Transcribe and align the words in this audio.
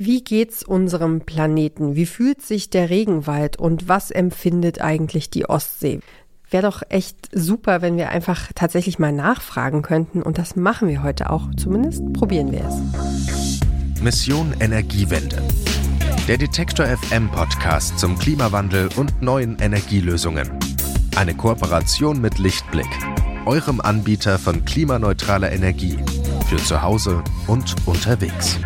Wie 0.00 0.22
geht's 0.22 0.62
unserem 0.62 1.22
Planeten? 1.22 1.96
Wie 1.96 2.06
fühlt 2.06 2.40
sich 2.40 2.70
der 2.70 2.88
Regenwald 2.88 3.58
und 3.58 3.88
was 3.88 4.12
empfindet 4.12 4.80
eigentlich 4.80 5.28
die 5.28 5.46
Ostsee? 5.46 5.98
Wäre 6.48 6.62
doch 6.62 6.82
echt 6.88 7.28
super, 7.32 7.82
wenn 7.82 7.96
wir 7.96 8.10
einfach 8.10 8.52
tatsächlich 8.54 9.00
mal 9.00 9.10
nachfragen 9.10 9.82
könnten 9.82 10.22
und 10.22 10.38
das 10.38 10.54
machen 10.54 10.86
wir 10.86 11.02
heute 11.02 11.30
auch. 11.30 11.48
Zumindest 11.56 12.12
probieren 12.12 12.52
wir 12.52 12.64
es. 12.64 14.00
Mission 14.00 14.54
Energiewende. 14.60 15.42
Der 16.28 16.38
Detektor 16.38 16.86
FM 16.86 17.28
Podcast 17.32 17.98
zum 17.98 18.16
Klimawandel 18.20 18.90
und 18.94 19.20
neuen 19.20 19.58
Energielösungen. 19.58 20.48
Eine 21.16 21.34
Kooperation 21.34 22.20
mit 22.20 22.38
Lichtblick, 22.38 22.86
eurem 23.46 23.80
Anbieter 23.80 24.38
von 24.38 24.64
klimaneutraler 24.64 25.50
Energie 25.50 25.98
für 26.48 26.58
zu 26.58 26.82
Hause 26.82 27.24
und 27.48 27.74
unterwegs. 27.84 28.60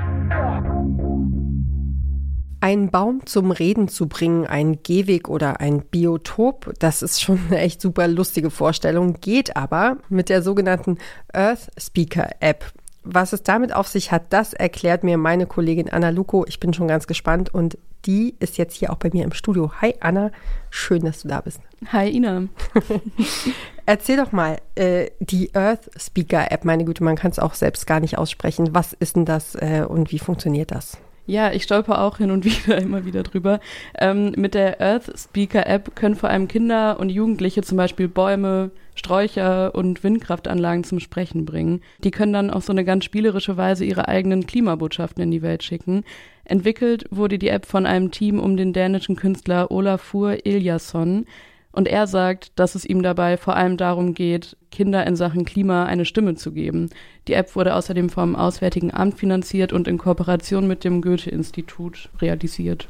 Einen 2.63 2.93
Baum 2.93 3.27
zum 3.27 3.51
Reden 3.51 3.89
zu 3.89 4.07
bringen, 4.07 4.47
ein 4.47 4.85
Gehweg 4.85 5.29
oder 5.29 5.59
ein 5.59 5.81
Biotop, 5.81 6.73
das 6.79 7.03
ist 7.03 7.21
schon 7.21 7.41
eine 7.49 7.59
echt 7.59 7.81
super 7.81 8.07
lustige 8.07 8.51
Vorstellung, 8.51 9.15
geht 9.21 9.57
aber 9.57 9.97
mit 10.09 10.29
der 10.29 10.43
sogenannten 10.43 10.99
Earth 11.33 11.73
Speaker 11.77 12.31
App. 12.39 12.73
Was 13.03 13.33
es 13.33 13.43
damit 13.43 13.75
auf 13.75 13.89
sich 13.89 14.13
hat, 14.13 14.33
das 14.33 14.53
erklärt 14.53 15.03
mir 15.03 15.19
meine 15.19 15.47
Kollegin 15.47 15.91
Anna 15.91 16.11
Luko. 16.11 16.45
Ich 16.47 16.61
bin 16.61 16.73
schon 16.73 16.87
ganz 16.87 17.09
gespannt 17.09 17.53
und 17.53 17.79
die 18.05 18.37
ist 18.39 18.59
jetzt 18.59 18.77
hier 18.77 18.93
auch 18.93 18.99
bei 18.99 19.11
mir 19.13 19.25
im 19.25 19.33
Studio. 19.33 19.73
Hi 19.81 19.97
Anna, 19.99 20.31
schön, 20.71 21.05
dass 21.05 21.23
du 21.23 21.27
da 21.27 21.41
bist. 21.41 21.59
Hi 21.89 22.09
Ina. 22.11 22.45
Erzähl 23.87 24.19
doch 24.19 24.31
mal, 24.31 24.59
äh, 24.77 25.11
die 25.19 25.53
Earth 25.57 25.91
Speaker 25.97 26.53
App, 26.53 26.65
meine 26.65 26.85
Güte, 26.85 27.03
man 27.03 27.17
kann 27.17 27.33
es 27.33 27.41
auch 27.41 27.55
selbst 27.55 27.89
gar 27.89 27.99
nicht 27.99 28.19
aussprechen. 28.19 28.69
Was 28.71 28.93
ist 28.93 29.17
denn 29.17 29.25
das 29.25 29.57
äh, 29.57 29.85
und 29.85 30.13
wie 30.13 30.21
funktioniert 30.21 30.71
das? 30.71 30.99
Ja, 31.27 31.53
ich 31.53 31.63
stolper 31.63 32.03
auch 32.03 32.19
hin 32.19 32.31
und 32.31 32.45
wieder 32.67 32.79
immer 32.79 33.05
wieder 33.05 33.23
drüber. 33.23 33.61
Ähm, 33.99 34.33
mit 34.37 34.55
der 34.55 34.81
Earth 34.81 35.13
Speaker 35.17 35.67
App 35.67 35.95
können 35.95 36.17
vor 36.17 36.31
allem 36.31 36.49
Kinder 36.49 36.99
und 36.99 37.11
Jugendliche 37.11 37.63
zum 37.63 37.77
Beispiel 37.77 38.09
Bäume, 38.09 38.71
Sträucher 38.95 39.75
und 39.75 40.03
Windkraftanlagen 40.03 40.85
zum 40.85 41.01
Sprechen 41.01 41.45
bringen. 41.45 41.81
Die 42.05 42.11
können 42.11 42.33
dann 42.33 42.51
auf 42.51 42.65
so 42.65 42.73
eine 42.73 42.85
ganz 42.85 43.05
spielerische 43.05 43.57
Weise 43.57 43.85
ihre 43.85 44.09
eigenen 44.09 44.47
Klimabotschaften 44.47 45.23
in 45.23 45.31
die 45.31 45.43
Welt 45.43 45.63
schicken. 45.63 46.05
Entwickelt 46.45 47.07
wurde 47.11 47.39
die 47.39 47.49
App 47.49 47.67
von 47.67 47.87
einem 47.87 48.11
Team 48.11 48.41
um 48.41 48.57
den 48.57 48.73
dänischen 48.73 49.17
Künstler 49.17 49.71
Olafur 49.71 50.45
Eliasson. 50.45 51.27
Und 51.73 51.89
er 51.89 52.07
sagt, 52.07 52.59
dass 52.59 52.75
es 52.75 52.85
ihm 52.85 53.03
dabei 53.03 53.37
vor 53.37 53.57
allem 53.57 53.77
darum 53.77 54.15
geht, 54.15 54.57
Kinder 54.71 55.07
in 55.07 55.17
Sachen 55.17 55.45
Klima 55.45 55.87
eine 55.87 56.05
Stimme 56.05 56.35
zu 56.35 56.53
geben. 56.53 56.91
Die 57.29 57.33
App 57.33 57.57
wurde 57.57 57.75
außerdem 57.75 58.11
vom 58.11 58.37
Auswärtigen 58.37 58.93
Amt 58.93 59.19
finanziert 59.19 59.73
und 59.73 59.89
in 59.89 59.99
Kooperation 59.99 60.67
mit 60.67 60.85
dem 60.85 61.01
Goethe-Institut 61.01 62.11
realisiert. 62.21 62.89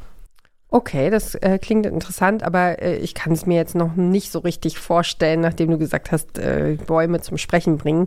Okay, 0.69 1.11
das 1.11 1.35
äh, 1.35 1.59
klingt 1.59 1.85
interessant, 1.85 2.43
aber 2.43 2.81
äh, 2.81 2.97
ich 2.97 3.13
kann 3.13 3.35
es 3.35 3.45
mir 3.45 3.57
jetzt 3.57 3.75
noch 3.75 3.95
nicht 3.95 4.33
so 4.33 4.39
richtig 4.39 4.79
vorstellen, 4.79 5.43
nachdem 5.43 5.71
du 5.71 5.77
gesagt 5.77 6.11
hast, 6.11 6.39
äh, 6.39 6.79
Bäume 6.87 7.21
zum 7.21 7.37
Sprechen 7.37 7.77
bringen. 7.77 8.07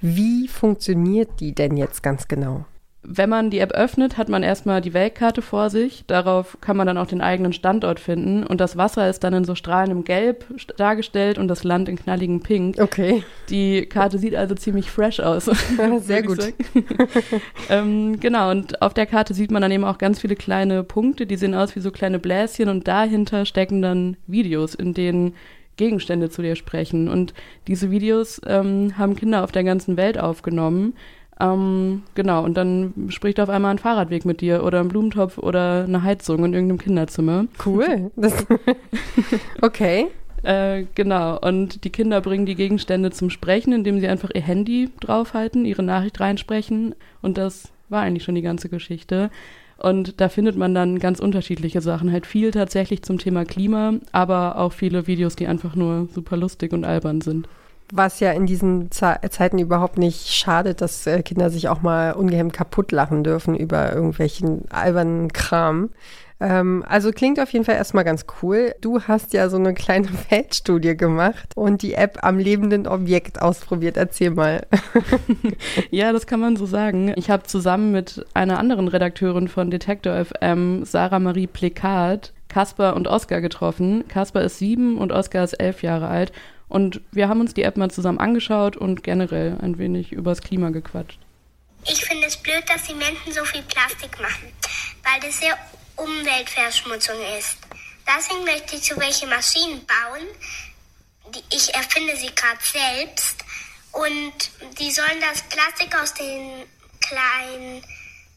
Wie 0.00 0.48
funktioniert 0.48 1.28
die 1.40 1.54
denn 1.54 1.76
jetzt 1.76 2.02
ganz 2.02 2.26
genau? 2.26 2.64
Wenn 3.08 3.30
man 3.30 3.50
die 3.50 3.60
App 3.60 3.70
öffnet, 3.72 4.18
hat 4.18 4.28
man 4.28 4.42
erstmal 4.42 4.80
die 4.80 4.92
Weltkarte 4.92 5.40
vor 5.40 5.70
sich. 5.70 6.04
Darauf 6.08 6.58
kann 6.60 6.76
man 6.76 6.88
dann 6.88 6.98
auch 6.98 7.06
den 7.06 7.20
eigenen 7.20 7.52
Standort 7.52 8.00
finden. 8.00 8.44
Und 8.44 8.60
das 8.60 8.76
Wasser 8.76 9.08
ist 9.08 9.22
dann 9.22 9.32
in 9.32 9.44
so 9.44 9.54
strahlendem 9.54 10.02
Gelb 10.02 10.44
dargestellt 10.76 11.38
und 11.38 11.46
das 11.46 11.62
Land 11.62 11.88
in 11.88 11.96
knalligem 11.96 12.40
Pink. 12.40 12.80
Okay. 12.80 13.22
Die 13.48 13.86
Karte 13.86 14.18
sieht 14.18 14.34
also 14.34 14.56
ziemlich 14.56 14.90
fresh 14.90 15.20
aus. 15.20 15.44
Sehr 16.00 16.22
gut. 16.22 16.40
ähm, 17.70 18.18
genau, 18.18 18.50
und 18.50 18.82
auf 18.82 18.92
der 18.92 19.06
Karte 19.06 19.34
sieht 19.34 19.52
man 19.52 19.62
dann 19.62 19.70
eben 19.70 19.84
auch 19.84 19.98
ganz 19.98 20.20
viele 20.20 20.34
kleine 20.34 20.82
Punkte, 20.82 21.26
die 21.26 21.36
sehen 21.36 21.54
aus 21.54 21.76
wie 21.76 21.80
so 21.80 21.92
kleine 21.92 22.18
Bläschen 22.18 22.68
und 22.68 22.88
dahinter 22.88 23.46
stecken 23.46 23.82
dann 23.82 24.16
Videos, 24.26 24.74
in 24.74 24.94
denen 24.94 25.34
Gegenstände 25.76 26.28
zu 26.28 26.42
dir 26.42 26.56
sprechen. 26.56 27.08
Und 27.08 27.34
diese 27.68 27.90
Videos 27.90 28.40
ähm, 28.46 28.98
haben 28.98 29.14
Kinder 29.14 29.44
auf 29.44 29.52
der 29.52 29.62
ganzen 29.62 29.96
Welt 29.96 30.18
aufgenommen. 30.18 30.94
Ähm, 31.38 32.02
genau, 32.14 32.44
und 32.44 32.56
dann 32.56 33.08
spricht 33.08 33.40
auf 33.40 33.48
einmal 33.48 33.72
ein 33.72 33.78
Fahrradweg 33.78 34.24
mit 34.24 34.40
dir 34.40 34.64
oder 34.64 34.80
ein 34.80 34.88
Blumentopf 34.88 35.38
oder 35.38 35.84
eine 35.84 36.02
Heizung 36.02 36.44
in 36.44 36.54
irgendeinem 36.54 36.78
Kinderzimmer. 36.78 37.46
Cool. 37.64 38.10
Das, 38.16 38.46
okay. 39.62 40.06
Äh, 40.42 40.84
genau, 40.94 41.38
und 41.40 41.84
die 41.84 41.90
Kinder 41.90 42.20
bringen 42.20 42.46
die 42.46 42.54
Gegenstände 42.54 43.10
zum 43.10 43.30
Sprechen, 43.30 43.72
indem 43.72 44.00
sie 44.00 44.08
einfach 44.08 44.30
ihr 44.34 44.42
Handy 44.42 44.90
draufhalten, 45.00 45.64
ihre 45.64 45.82
Nachricht 45.82 46.20
reinsprechen 46.20 46.94
und 47.20 47.36
das 47.36 47.72
war 47.88 48.02
eigentlich 48.02 48.24
schon 48.24 48.34
die 48.34 48.42
ganze 48.42 48.68
Geschichte. 48.68 49.30
Und 49.78 50.20
da 50.20 50.28
findet 50.30 50.56
man 50.56 50.74
dann 50.74 50.98
ganz 50.98 51.20
unterschiedliche 51.20 51.82
Sachen. 51.82 52.10
Halt 52.10 52.26
viel 52.26 52.50
tatsächlich 52.50 53.02
zum 53.02 53.18
Thema 53.18 53.44
Klima, 53.44 53.94
aber 54.10 54.56
auch 54.56 54.72
viele 54.72 55.06
Videos, 55.06 55.36
die 55.36 55.46
einfach 55.46 55.74
nur 55.74 56.08
super 56.14 56.36
lustig 56.36 56.72
und 56.72 56.84
albern 56.84 57.20
sind. 57.20 57.46
Was 57.92 58.20
ja 58.20 58.32
in 58.32 58.46
diesen 58.46 58.90
Ze 58.90 59.18
Zeiten 59.30 59.58
überhaupt 59.58 59.98
nicht 59.98 60.32
schadet, 60.32 60.80
dass 60.80 61.06
äh, 61.06 61.22
Kinder 61.22 61.50
sich 61.50 61.68
auch 61.68 61.82
mal 61.82 62.12
ungehemmt 62.12 62.52
kaputt 62.52 62.90
lachen 62.90 63.22
dürfen 63.22 63.54
über 63.54 63.92
irgendwelchen 63.92 64.64
albernen 64.70 65.32
Kram. 65.32 65.90
Ähm, 66.38 66.84
also 66.86 67.12
klingt 67.12 67.40
auf 67.40 67.52
jeden 67.52 67.64
Fall 67.64 67.76
erstmal 67.76 68.04
ganz 68.04 68.26
cool. 68.42 68.74
Du 68.80 69.00
hast 69.02 69.32
ja 69.32 69.48
so 69.48 69.56
eine 69.56 69.72
kleine 69.74 70.08
Feldstudie 70.28 70.96
gemacht 70.96 71.52
und 71.54 71.82
die 71.82 71.94
App 71.94 72.18
am 72.22 72.38
lebenden 72.38 72.86
Objekt 72.86 73.40
ausprobiert. 73.40 73.96
Erzähl 73.96 74.30
mal. 74.30 74.66
ja, 75.90 76.12
das 76.12 76.26
kann 76.26 76.40
man 76.40 76.56
so 76.56 76.66
sagen. 76.66 77.12
Ich 77.16 77.30
habe 77.30 77.44
zusammen 77.44 77.92
mit 77.92 78.24
einer 78.34 78.58
anderen 78.58 78.88
Redakteurin 78.88 79.48
von 79.48 79.70
Detektor 79.70 80.24
FM, 80.24 80.84
Sarah 80.84 81.20
Marie 81.20 81.46
Plekat, 81.46 82.32
Kasper 82.48 82.96
und 82.96 83.08
Oskar 83.08 83.40
getroffen. 83.40 84.06
Kasper 84.08 84.42
ist 84.42 84.58
sieben 84.58 84.98
und 84.98 85.12
Oskar 85.12 85.44
ist 85.44 85.54
elf 85.54 85.82
Jahre 85.82 86.08
alt 86.08 86.32
und 86.68 87.00
wir 87.12 87.28
haben 87.28 87.40
uns 87.40 87.54
die 87.54 87.62
App 87.62 87.76
mal 87.76 87.90
zusammen 87.90 88.18
angeschaut 88.18 88.76
und 88.76 89.02
generell 89.02 89.58
ein 89.60 89.78
wenig 89.78 90.12
übers 90.12 90.40
Klima 90.40 90.70
gequatscht. 90.70 91.18
Ich 91.84 92.04
finde 92.04 92.26
es 92.26 92.36
blöd, 92.36 92.64
dass 92.68 92.84
die 92.84 92.94
Menschen 92.94 93.32
so 93.32 93.44
viel 93.44 93.62
Plastik 93.62 94.20
machen, 94.20 94.52
weil 95.04 95.20
das 95.20 95.38
sehr 95.38 95.56
Umweltverschmutzung 95.96 97.16
ist. 97.38 97.58
Deswegen 98.06 98.44
möchte 98.44 98.76
ich 98.76 98.84
so 98.84 98.96
welche 98.96 99.26
Maschinen 99.26 99.80
bauen. 99.86 100.26
Die, 101.34 101.56
ich 101.56 101.74
erfinde 101.74 102.16
sie 102.16 102.34
gerade 102.34 102.58
selbst. 102.62 103.44
Und 103.92 104.50
die 104.78 104.90
sollen 104.90 105.20
das 105.20 105.42
Plastik 105.42 105.96
aus 106.00 106.12
den 106.14 106.64
kleinen 107.00 107.82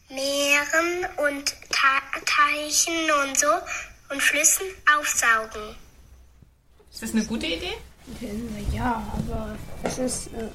Meeren 0.08 1.06
und 1.28 1.54
Teichen 1.70 3.10
und 3.22 3.38
so 3.38 3.46
und 4.10 4.22
Flüssen 4.22 4.66
aufsaugen. 4.96 5.76
Ist 6.90 7.02
das 7.02 7.12
eine 7.12 7.24
gute 7.24 7.46
Idee? 7.46 7.74
Ja, 8.72 9.02
aber 9.12 9.56
es 9.82 9.98
ist 9.98 10.26
äh, 10.28 10.46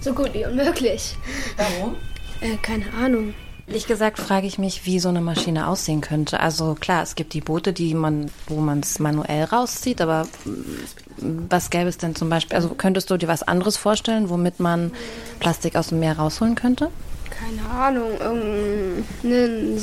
so 0.00 0.12
gut 0.12 0.32
wie 0.34 0.44
unmöglich. 0.44 1.16
Warum? 1.56 1.96
Äh, 2.40 2.56
keine 2.62 2.92
Ahnung. 2.92 3.34
Ehrlich 3.66 3.86
gesagt 3.86 4.18
frage 4.18 4.46
ich 4.46 4.58
mich, 4.58 4.84
wie 4.84 5.00
so 5.00 5.08
eine 5.08 5.22
Maschine 5.22 5.68
aussehen 5.68 6.02
könnte. 6.02 6.40
Also 6.40 6.74
klar, 6.74 7.02
es 7.02 7.14
gibt 7.14 7.32
die 7.32 7.40
Boote, 7.40 7.72
die 7.72 7.94
man, 7.94 8.30
wo 8.46 8.60
man 8.60 8.80
es 8.80 8.98
manuell 8.98 9.44
rauszieht, 9.44 10.02
aber 10.02 10.26
mm, 10.44 11.46
was 11.48 11.70
gäbe 11.70 11.88
es 11.88 11.96
denn 11.96 12.14
zum 12.14 12.28
Beispiel? 12.28 12.56
Also 12.56 12.68
könntest 12.70 13.10
du 13.10 13.16
dir 13.16 13.28
was 13.28 13.42
anderes 13.42 13.78
vorstellen, 13.78 14.28
womit 14.28 14.60
man 14.60 14.92
Plastik 15.40 15.76
aus 15.76 15.88
dem 15.88 16.00
Meer 16.00 16.18
rausholen 16.18 16.56
könnte? 16.56 16.90
Keine 17.30 17.68
Ahnung, 17.68 18.10
irgendeine, 18.20 19.80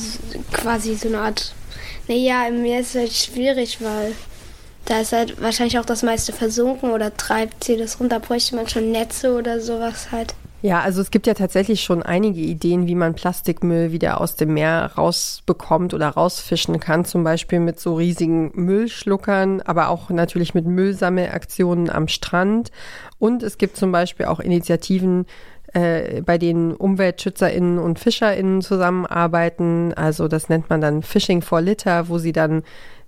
quasi 0.51 0.95
so 0.95 1.07
eine 1.07 1.21
Art. 1.21 1.55
Naja, 2.07 2.47
im 2.47 2.61
Meer 2.61 2.81
ist 2.81 2.95
es 2.95 3.01
halt 3.01 3.13
schwierig, 3.13 3.79
weil 3.81 4.13
da 4.85 4.99
ist 4.99 5.13
halt 5.13 5.41
wahrscheinlich 5.41 5.79
auch 5.79 5.85
das 5.85 6.03
meiste 6.03 6.33
versunken 6.33 6.91
oder 6.91 7.15
treibt 7.15 7.63
sie 7.63 7.77
das 7.77 7.99
runter. 7.99 8.19
Bräuchte 8.19 8.55
man 8.55 8.67
schon 8.67 8.91
Netze 8.91 9.35
oder 9.35 9.59
sowas 9.59 10.11
halt. 10.11 10.33
Ja, 10.63 10.81
also 10.81 11.01
es 11.01 11.09
gibt 11.09 11.25
ja 11.25 11.33
tatsächlich 11.33 11.81
schon 11.81 12.03
einige 12.03 12.39
Ideen, 12.39 12.85
wie 12.85 12.93
man 12.93 13.15
Plastikmüll 13.15 13.91
wieder 13.91 14.21
aus 14.21 14.35
dem 14.35 14.53
Meer 14.53 14.91
rausbekommt 14.95 15.95
oder 15.95 16.09
rausfischen 16.09 16.79
kann. 16.79 17.03
Zum 17.03 17.23
Beispiel 17.23 17.59
mit 17.59 17.79
so 17.79 17.95
riesigen 17.95 18.51
Müllschluckern, 18.53 19.61
aber 19.61 19.89
auch 19.89 20.11
natürlich 20.11 20.53
mit 20.53 20.67
Müllsammelaktionen 20.67 21.89
am 21.89 22.07
Strand. 22.07 22.71
Und 23.17 23.41
es 23.41 23.57
gibt 23.57 23.75
zum 23.75 23.91
Beispiel 23.91 24.27
auch 24.27 24.39
Initiativen, 24.39 25.25
äh, 25.73 26.21
bei 26.21 26.37
denen 26.37 26.75
UmweltschützerInnen 26.75 27.79
und 27.79 27.97
FischerInnen 27.97 28.61
zusammenarbeiten. 28.61 29.95
Also 29.95 30.27
das 30.27 30.47
nennt 30.47 30.69
man 30.69 30.79
dann 30.79 31.01
Fishing 31.01 31.41
for 31.41 31.61
Litter, 31.61 32.07
wo 32.07 32.19
sie 32.19 32.33
dann 32.33 32.61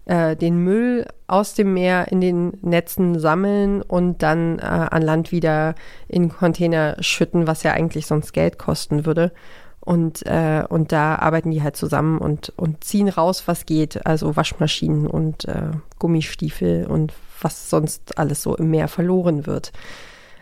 äh, 0.06 0.36
den 0.36 0.58
Müll 0.58 1.06
aus 1.28 1.54
dem 1.54 1.74
Meer 1.74 2.12
in 2.12 2.22
den 2.22 2.58
Netzen 2.62 3.20
sammeln 3.20 3.82
und 3.82 4.22
dann 4.22 4.60
äh, 4.60 4.64
an 4.64 5.02
Land 5.02 5.32
wieder 5.32 5.76
in 6.08 6.30
Container 6.30 6.98
schütten, 7.00 7.48
was 7.48 7.64
ja 7.64 7.72
eigentlich 7.72 8.06
sonst 8.06 8.34
Geld 8.34 8.58
kosten 8.58 9.06
würde. 9.06 9.32
Und, 9.80 10.26
äh, 10.26 10.64
und 10.70 10.94
da 10.94 11.16
arbeiten 11.16 11.52
die 11.52 11.62
halt 11.62 11.76
zusammen 11.76 12.18
und, 12.20 12.54
und 12.56 12.84
ziehen 12.84 13.10
raus, 13.10 13.44
was 13.48 13.66
geht. 13.66 14.06
Also 14.06 14.36
Waschmaschinen 14.36 15.08
und 15.08 15.46
äh, 15.46 15.72
Gummistiefel 16.00 16.86
und 16.88 17.14
was 17.42 17.70
sonst 17.70 18.18
alles 18.18 18.42
so 18.42 18.56
im 18.56 18.70
Meer 18.70 18.88
verloren 18.88 19.46
wird. 19.46 19.74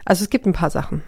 Also 0.06 0.24
es 0.24 0.30
gibt 0.30 0.46
ein 0.46 0.54
paar 0.54 0.69
Sachen. 0.69 1.02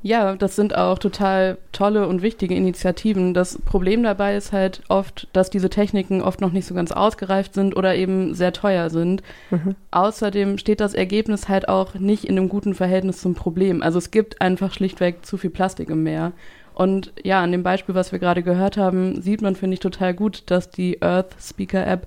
Ja, 0.00 0.36
das 0.36 0.54
sind 0.54 0.76
auch 0.76 0.98
total 0.98 1.58
tolle 1.72 2.06
und 2.06 2.22
wichtige 2.22 2.54
Initiativen. 2.54 3.34
Das 3.34 3.58
Problem 3.58 4.04
dabei 4.04 4.36
ist 4.36 4.52
halt 4.52 4.82
oft, 4.88 5.26
dass 5.32 5.50
diese 5.50 5.70
Techniken 5.70 6.22
oft 6.22 6.40
noch 6.40 6.52
nicht 6.52 6.66
so 6.66 6.74
ganz 6.74 6.92
ausgereift 6.92 7.52
sind 7.54 7.76
oder 7.76 7.96
eben 7.96 8.32
sehr 8.34 8.52
teuer 8.52 8.90
sind. 8.90 9.22
Mhm. 9.50 9.74
Außerdem 9.90 10.58
steht 10.58 10.80
das 10.80 10.94
Ergebnis 10.94 11.48
halt 11.48 11.68
auch 11.68 11.94
nicht 11.94 12.24
in 12.24 12.38
einem 12.38 12.48
guten 12.48 12.74
Verhältnis 12.74 13.20
zum 13.20 13.34
Problem. 13.34 13.82
Also 13.82 13.98
es 13.98 14.12
gibt 14.12 14.40
einfach 14.40 14.72
schlichtweg 14.72 15.26
zu 15.26 15.36
viel 15.36 15.50
Plastik 15.50 15.90
im 15.90 16.04
Meer. 16.04 16.32
Und 16.74 17.12
ja, 17.24 17.42
an 17.42 17.50
dem 17.50 17.64
Beispiel, 17.64 17.96
was 17.96 18.12
wir 18.12 18.20
gerade 18.20 18.44
gehört 18.44 18.76
haben, 18.76 19.20
sieht 19.20 19.42
man, 19.42 19.56
finde 19.56 19.74
ich, 19.74 19.80
total 19.80 20.14
gut, 20.14 20.44
dass 20.46 20.70
die 20.70 21.02
Earth 21.02 21.34
Speaker 21.40 21.84
App 21.84 22.06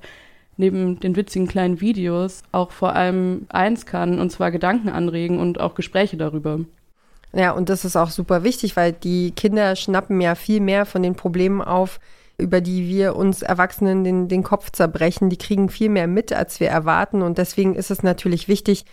neben 0.56 0.98
den 1.02 1.18
witzigen 1.18 1.48
kleinen 1.48 1.82
Videos 1.82 2.44
auch 2.54 2.72
vor 2.72 2.96
allem 2.96 3.48
eins 3.50 3.86
kann, 3.86 4.22
und 4.22 4.32
zwar 4.32 4.50
Gedanken 4.50 4.88
anregen 4.88 5.40
und 5.40 5.60
auch 5.60 5.76
Gespräche 5.76 6.16
darüber. 6.16 6.62
Ja, 7.34 7.52
und 7.52 7.70
das 7.70 7.86
ist 7.86 7.96
auch 7.96 8.10
super 8.10 8.44
wichtig, 8.44 8.76
weil 8.76 8.92
die 8.92 9.32
Kinder 9.32 9.76
schnappen 9.76 10.20
ja 10.20 10.36
viel 10.36 10.60
mehr 10.60 10.86
von 10.86 11.02
den 11.02 11.16
Problemen 11.16 11.62
auf, 11.62 12.00
über 12.38 12.60
die 12.60 12.90
wir 12.90 13.16
uns 13.16 13.42
Erwachsenen 13.42 14.04
den, 14.04 14.28
den 14.28 14.44
Kopf 14.44 14.72
zerbrechen. 14.72 15.30
Die 15.30 15.38
kriegen 15.38 15.70
viel 15.70 15.90
mehr 15.90 16.08
mit, 16.08 16.34
als 16.34 16.60
wir 16.60 16.70
erwarten. 16.70 17.22
Und 17.22 17.38
deswegen 17.38 17.76
ist 17.76 17.92
es 17.92 18.04
natürlich 18.04 18.48
wichtig, 18.48 18.86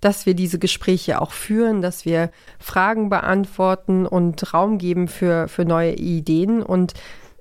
dass 0.00 0.26
wir 0.26 0.34
diese 0.34 0.58
Gespräche 0.58 1.20
auch 1.20 1.30
führen, 1.30 1.80
dass 1.82 2.04
wir 2.04 2.30
Fragen 2.58 3.08
beantworten 3.10 4.06
und 4.06 4.52
Raum 4.52 4.78
geben 4.78 5.08
für, 5.08 5.48
für 5.48 5.64
neue 5.64 5.94
Ideen. 5.94 6.62
Und 6.62 6.94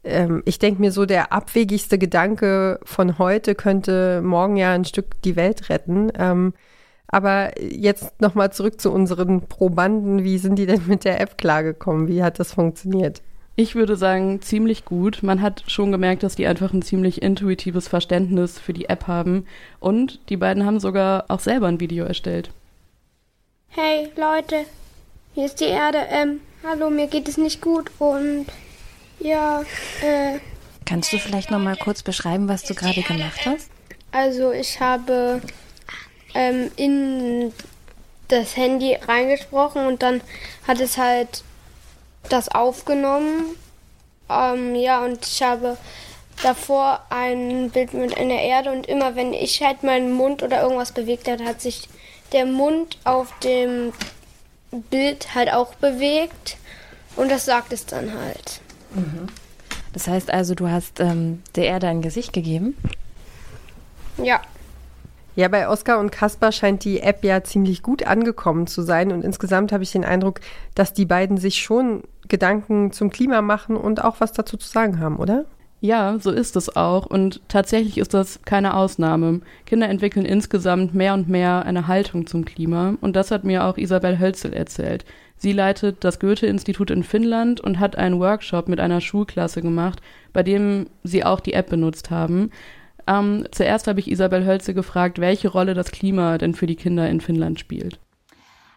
ähm, 0.03 0.43
ich 0.45 0.59
denke 0.59 0.81
mir 0.81 0.91
so, 0.91 1.05
der 1.05 1.33
abwegigste 1.33 1.97
Gedanke 1.97 2.79
von 2.83 3.17
heute 3.17 3.55
könnte 3.55 4.21
morgen 4.21 4.55
ja 4.57 4.71
ein 4.71 4.85
Stück 4.85 5.21
die 5.23 5.35
Welt 5.35 5.69
retten. 5.69 6.11
Ähm, 6.17 6.53
aber 7.13 7.51
jetzt 7.61 8.19
nochmal 8.19 8.51
zurück 8.51 8.81
zu 8.81 8.91
unseren 8.91 9.41
Probanden. 9.41 10.23
Wie 10.23 10.39
sind 10.39 10.55
die 10.55 10.65
denn 10.65 10.81
mit 10.87 11.05
der 11.05 11.21
App 11.21 11.37
klargekommen? 11.37 12.07
Wie 12.07 12.23
hat 12.23 12.39
das 12.39 12.53
funktioniert? 12.53 13.21
Ich 13.55 13.75
würde 13.75 13.95
sagen, 13.95 14.41
ziemlich 14.41 14.83
gut. 14.83 15.21
Man 15.21 15.39
hat 15.39 15.63
schon 15.67 15.91
gemerkt, 15.91 16.23
dass 16.23 16.35
die 16.35 16.47
einfach 16.47 16.73
ein 16.73 16.81
ziemlich 16.81 17.21
intuitives 17.21 17.87
Verständnis 17.87 18.57
für 18.57 18.73
die 18.73 18.89
App 18.89 19.05
haben. 19.05 19.45
Und 19.79 20.27
die 20.29 20.37
beiden 20.37 20.65
haben 20.65 20.79
sogar 20.79 21.25
auch 21.27 21.39
selber 21.39 21.67
ein 21.67 21.79
Video 21.79 22.03
erstellt. 22.03 22.49
Hey 23.67 24.09
Leute, 24.15 24.65
hier 25.35 25.45
ist 25.45 25.59
die 25.59 25.65
Erde. 25.65 25.99
Ähm, 26.09 26.39
hallo, 26.67 26.89
mir 26.89 27.05
geht 27.05 27.29
es 27.29 27.37
nicht 27.37 27.61
gut 27.61 27.91
und 27.99 28.47
ja, 29.19 29.61
äh. 30.01 30.39
Kannst 30.85 31.13
du 31.13 31.19
vielleicht 31.19 31.51
nochmal 31.51 31.77
kurz 31.77 32.01
beschreiben, 32.01 32.47
was 32.47 32.63
du 32.63 32.73
gerade 32.73 33.03
gemacht 33.03 33.45
hast? 33.45 33.69
Also 34.11 34.51
ich 34.51 34.79
habe 34.79 35.41
ähm, 36.33 36.71
in 36.75 37.53
das 38.27 38.55
Handy 38.57 38.95
reingesprochen 38.95 39.85
und 39.85 40.01
dann 40.01 40.21
hat 40.67 40.79
es 40.79 40.97
halt 40.97 41.43
das 42.29 42.49
aufgenommen. 42.49 43.55
Ähm, 44.29 44.75
ja, 44.75 45.03
und 45.03 45.25
ich 45.25 45.43
habe 45.43 45.77
davor 46.41 47.05
ein 47.09 47.69
Bild 47.69 47.93
mit 47.93 48.17
einer 48.17 48.41
Erde 48.41 48.71
und 48.71 48.87
immer 48.87 49.15
wenn 49.15 49.33
ich 49.33 49.61
halt 49.61 49.83
meinen 49.83 50.13
Mund 50.13 50.41
oder 50.41 50.61
irgendwas 50.61 50.91
bewegt 50.91 51.27
habe, 51.27 51.43
hat 51.45 51.61
sich 51.61 51.87
der 52.31 52.45
Mund 52.45 52.97
auf 53.03 53.37
dem 53.39 53.93
Bild 54.89 55.35
halt 55.35 55.53
auch 55.53 55.75
bewegt 55.75 56.57
und 57.15 57.29
das 57.29 57.45
sagt 57.45 57.71
es 57.73 57.85
dann 57.85 58.11
halt. 58.13 58.61
Mhm. 58.95 59.27
Das 59.93 60.07
heißt 60.07 60.31
also, 60.31 60.55
du 60.55 60.69
hast 60.69 60.99
ähm, 60.99 61.43
der 61.55 61.65
Erde 61.65 61.87
ein 61.87 62.01
Gesicht 62.01 62.33
gegeben? 62.33 62.75
Ja. 64.17 64.41
Ja, 65.35 65.47
bei 65.47 65.67
Oskar 65.67 65.99
und 65.99 66.11
Kaspar 66.11 66.51
scheint 66.51 66.83
die 66.83 66.99
App 66.99 67.23
ja 67.23 67.43
ziemlich 67.43 67.81
gut 67.81 68.05
angekommen 68.05 68.67
zu 68.67 68.83
sein 68.83 69.11
und 69.11 69.23
insgesamt 69.23 69.71
habe 69.71 69.83
ich 69.83 69.91
den 69.91 70.05
Eindruck, 70.05 70.41
dass 70.75 70.93
die 70.93 71.05
beiden 71.05 71.37
sich 71.37 71.55
schon 71.55 72.03
Gedanken 72.27 72.91
zum 72.91 73.09
Klima 73.09 73.41
machen 73.41 73.75
und 73.75 74.03
auch 74.03 74.17
was 74.19 74.31
dazu 74.31 74.57
zu 74.57 74.69
sagen 74.69 74.99
haben, 74.99 75.17
oder? 75.17 75.45
Ja, 75.81 76.17
so 76.19 76.31
ist 76.31 76.55
es 76.55 76.75
auch 76.75 77.07
und 77.07 77.41
tatsächlich 77.49 77.97
ist 77.97 78.13
das 78.13 78.41
keine 78.45 78.75
Ausnahme. 78.75 79.41
Kinder 79.65 79.89
entwickeln 79.89 80.25
insgesamt 80.25 80.93
mehr 80.93 81.15
und 81.15 81.27
mehr 81.27 81.65
eine 81.65 81.87
Haltung 81.87 82.27
zum 82.27 82.45
Klima 82.45 82.95
und 83.01 83.15
das 83.15 83.31
hat 83.31 83.43
mir 83.43 83.65
auch 83.65 83.77
Isabel 83.77 84.19
Hölzel 84.19 84.53
erzählt. 84.53 85.03
Sie 85.35 85.51
leitet 85.51 86.03
das 86.03 86.19
Goethe-Institut 86.19 86.89
in 86.89 87.03
Finnland 87.03 87.59
und 87.59 87.79
hat 87.79 87.97
einen 87.97 88.19
Workshop 88.19 88.69
mit 88.69 88.79
einer 88.79 89.01
Schulklasse 89.01 89.61
gemacht, 89.61 89.99
bei 90.31 90.43
dem 90.43 90.87
sie 91.03 91.25
auch 91.25 91.41
die 91.41 91.53
App 91.53 91.69
benutzt 91.69 92.11
haben. 92.11 92.51
Ähm, 93.07 93.45
zuerst 93.51 93.87
habe 93.87 93.99
ich 93.99 94.09
Isabel 94.09 94.45
Hölze 94.45 94.73
gefragt, 94.73 95.19
welche 95.19 95.49
Rolle 95.49 95.73
das 95.73 95.91
Klima 95.91 96.37
denn 96.37 96.53
für 96.53 96.67
die 96.67 96.75
Kinder 96.75 97.09
in 97.09 97.21
Finnland 97.21 97.59
spielt. 97.59 97.99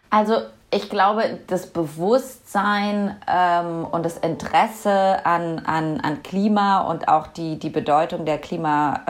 Also 0.09 0.35
ich 0.69 0.89
glaube, 0.89 1.39
das 1.47 1.67
Bewusstsein 1.67 3.15
ähm, 3.27 3.85
und 3.85 4.03
das 4.05 4.17
Interesse 4.17 5.25
an, 5.25 5.59
an, 5.59 6.01
an 6.01 6.23
Klima 6.23 6.81
und 6.81 7.07
auch 7.07 7.27
die, 7.27 7.57
die 7.57 7.69
Bedeutung 7.69 8.25
der 8.25 8.37
Klimakrise 8.37 9.05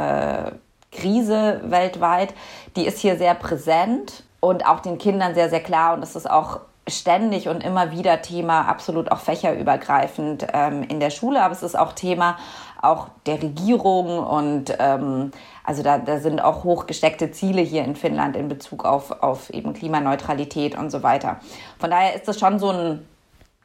äh, 0.94 1.72
weltweit, 1.72 2.36
die 2.76 2.86
ist 2.86 3.00
hier 3.00 3.18
sehr 3.18 3.34
präsent 3.34 4.24
und 4.40 4.68
auch 4.68 4.82
den 4.82 5.00
Kindern 5.00 5.34
sehr, 5.34 5.50
sehr 5.50 5.62
klar. 5.62 5.96
Und 5.96 6.02
das 6.02 6.16
ist 6.16 6.30
auch 6.30 6.60
ständig 6.88 7.50
und 7.50 7.64
immer 7.64 7.92
wieder 7.92 8.22
Thema, 8.22 8.62
absolut 8.62 9.12
auch 9.12 9.20
fächerübergreifend 9.20 10.48
ähm, 10.54 10.84
in 10.84 11.00
der 11.00 11.10
Schule, 11.10 11.42
aber 11.42 11.54
es 11.54 11.64
ist 11.64 11.78
auch 11.78 11.94
Thema 11.94 12.38
auch 12.82 13.10
der 13.26 13.42
Regierung 13.42 14.20
und 14.20 14.76
ähm, 14.80 15.32
also 15.64 15.84
da, 15.84 15.98
da 15.98 16.20
sind 16.20 16.40
auch 16.40 16.64
hochgesteckte 16.64 17.32
Ziele 17.32 17.62
hier 17.62 17.84
in 17.84 17.96
Finnland 17.96 18.36
in 18.36 18.48
Bezug 18.48 18.86
auf, 18.86 19.12
auf 19.22 19.50
eben 19.50 19.74
Klimaneutralität 19.74 20.78
und 20.78 20.92
so 20.92 21.04
weiter. 21.04 21.40
Von 21.80 21.90
daher 21.90 22.16
ist 22.16 22.28
das 22.28 22.40
schon 22.40 22.60
so 22.60 22.70
ein 22.70 23.06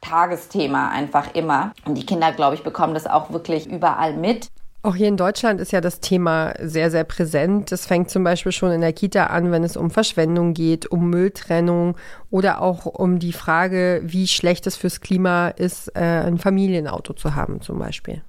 Tagesthema 0.01 0.89
einfach 0.89 1.33
immer. 1.33 1.71
Und 1.85 1.95
die 1.95 2.05
Kinder, 2.05 2.31
glaube 2.33 2.55
ich, 2.55 2.63
bekommen 2.63 2.93
das 2.93 3.07
auch 3.07 3.31
wirklich 3.31 3.67
überall 3.67 4.15
mit. 4.15 4.49
Auch 4.85 4.95
hier 4.95 5.07
in 5.07 5.15
Deutschland 5.15 5.61
ist 5.61 5.71
ja 5.71 5.79
das 5.79 6.01
Thema 6.01 6.53
sehr, 6.59 6.91
sehr 6.91 7.05
präsent. 7.05 7.71
Es 7.71 7.85
fängt 7.85 8.09
zum 8.09 8.25
Beispiel 8.25 8.51
schon 8.51 8.73
in 8.73 8.81
der 8.81 8.91
Kita 8.91 9.27
an, 9.27 9.49
wenn 9.49 9.63
es 9.63 9.77
um 9.77 9.89
Verschwendung 9.89 10.53
geht, 10.53 10.91
um 10.91 11.09
Mülltrennung 11.09 11.95
oder 12.29 12.61
auch 12.61 12.85
um 12.85 13.17
die 13.17 13.31
Frage, 13.31 14.01
wie 14.03 14.27
schlecht 14.27 14.67
es 14.67 14.75
fürs 14.75 14.99
Klima 14.99 15.47
ist, 15.47 15.87
äh, 15.95 16.01
ein 16.01 16.37
Familienauto 16.37 17.13
zu 17.13 17.33
haben 17.33 17.61
zum 17.61 17.79
Beispiel. 17.79 18.23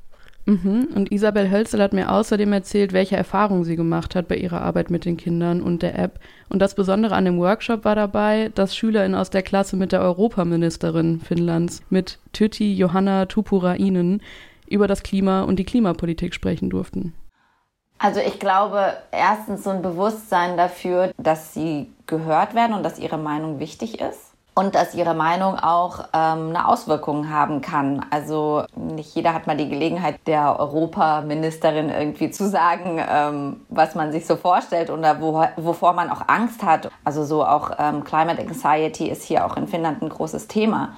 Mhm. 0.46 0.88
Und 0.94 1.10
Isabel 1.10 1.50
Hölzel 1.50 1.82
hat 1.82 1.94
mir 1.94 2.10
außerdem 2.10 2.52
erzählt, 2.52 2.92
welche 2.92 3.16
Erfahrungen 3.16 3.64
sie 3.64 3.76
gemacht 3.76 4.14
hat 4.14 4.28
bei 4.28 4.36
ihrer 4.36 4.60
Arbeit 4.60 4.90
mit 4.90 5.04
den 5.04 5.16
Kindern 5.16 5.62
und 5.62 5.82
der 5.82 5.98
App. 5.98 6.20
Und 6.50 6.60
das 6.60 6.74
Besondere 6.74 7.14
an 7.14 7.24
dem 7.24 7.38
Workshop 7.38 7.84
war 7.84 7.94
dabei, 7.94 8.50
dass 8.54 8.76
SchülerInnen 8.76 9.18
aus 9.18 9.30
der 9.30 9.42
Klasse 9.42 9.76
mit 9.76 9.92
der 9.92 10.02
Europaministerin 10.02 11.20
Finnlands, 11.20 11.82
mit 11.88 12.18
Tytti 12.32 12.74
Johanna 12.74 13.26
Tupurainen, 13.26 14.22
über 14.68 14.86
das 14.86 15.02
Klima 15.02 15.42
und 15.42 15.58
die 15.58 15.64
Klimapolitik 15.64 16.34
sprechen 16.34 16.70
durften. 16.70 17.14
Also 17.98 18.20
ich 18.20 18.38
glaube, 18.38 18.94
erstens 19.12 19.64
so 19.64 19.70
ein 19.70 19.82
Bewusstsein 19.82 20.56
dafür, 20.56 21.12
dass 21.16 21.54
sie 21.54 21.90
gehört 22.06 22.54
werden 22.54 22.74
und 22.74 22.82
dass 22.82 22.98
ihre 22.98 23.18
Meinung 23.18 23.60
wichtig 23.60 24.00
ist 24.00 24.33
und 24.54 24.74
dass 24.74 24.94
ihre 24.94 25.14
Meinung 25.14 25.58
auch 25.58 26.04
ähm, 26.12 26.50
eine 26.50 26.68
Auswirkung 26.68 27.28
haben 27.28 27.60
kann. 27.60 28.06
Also 28.10 28.64
nicht 28.76 29.14
jeder 29.16 29.34
hat 29.34 29.46
mal 29.46 29.56
die 29.56 29.68
Gelegenheit, 29.68 30.20
der 30.26 30.60
Europaministerin 30.60 31.90
irgendwie 31.90 32.30
zu 32.30 32.48
sagen, 32.48 33.00
ähm, 33.06 33.60
was 33.68 33.96
man 33.96 34.12
sich 34.12 34.26
so 34.26 34.36
vorstellt 34.36 34.90
oder 34.90 35.20
wo, 35.20 35.44
wovor 35.56 35.92
man 35.92 36.08
auch 36.08 36.28
Angst 36.28 36.62
hat. 36.62 36.90
Also 37.02 37.24
so 37.24 37.44
auch 37.44 37.72
ähm, 37.78 38.04
Climate 38.04 38.40
Anxiety 38.40 39.08
ist 39.08 39.24
hier 39.24 39.44
auch 39.44 39.56
in 39.56 39.66
Finnland 39.66 40.02
ein 40.02 40.08
großes 40.08 40.46
Thema. 40.46 40.96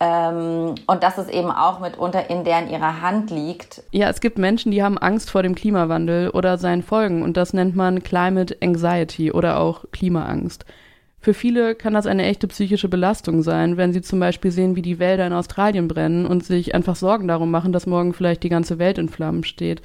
Ähm, 0.00 0.74
und 0.86 1.02
dass 1.02 1.18
es 1.18 1.28
eben 1.28 1.50
auch 1.50 1.78
mitunter 1.78 2.30
in 2.30 2.42
deren 2.42 2.70
ihrer 2.70 3.02
Hand 3.02 3.30
liegt. 3.30 3.84
Ja, 3.92 4.08
es 4.08 4.20
gibt 4.20 4.38
Menschen, 4.38 4.72
die 4.72 4.82
haben 4.82 4.96
Angst 4.96 5.30
vor 5.30 5.42
dem 5.42 5.54
Klimawandel 5.54 6.30
oder 6.30 6.56
seinen 6.56 6.82
Folgen 6.82 7.22
und 7.22 7.36
das 7.36 7.52
nennt 7.52 7.76
man 7.76 8.02
Climate 8.02 8.56
Anxiety 8.62 9.30
oder 9.30 9.60
auch 9.60 9.84
Klimaangst. 9.92 10.64
Für 11.22 11.34
viele 11.34 11.76
kann 11.76 11.94
das 11.94 12.06
eine 12.06 12.24
echte 12.24 12.48
psychische 12.48 12.88
Belastung 12.88 13.42
sein, 13.42 13.76
wenn 13.76 13.92
sie 13.92 14.02
zum 14.02 14.18
Beispiel 14.18 14.50
sehen, 14.50 14.74
wie 14.74 14.82
die 14.82 14.98
Wälder 14.98 15.24
in 15.24 15.32
Australien 15.32 15.86
brennen 15.86 16.26
und 16.26 16.44
sich 16.44 16.74
einfach 16.74 16.96
Sorgen 16.96 17.28
darum 17.28 17.48
machen, 17.48 17.72
dass 17.72 17.86
morgen 17.86 18.12
vielleicht 18.12 18.42
die 18.42 18.48
ganze 18.48 18.80
Welt 18.80 18.98
in 18.98 19.08
Flammen 19.08 19.44
steht. 19.44 19.82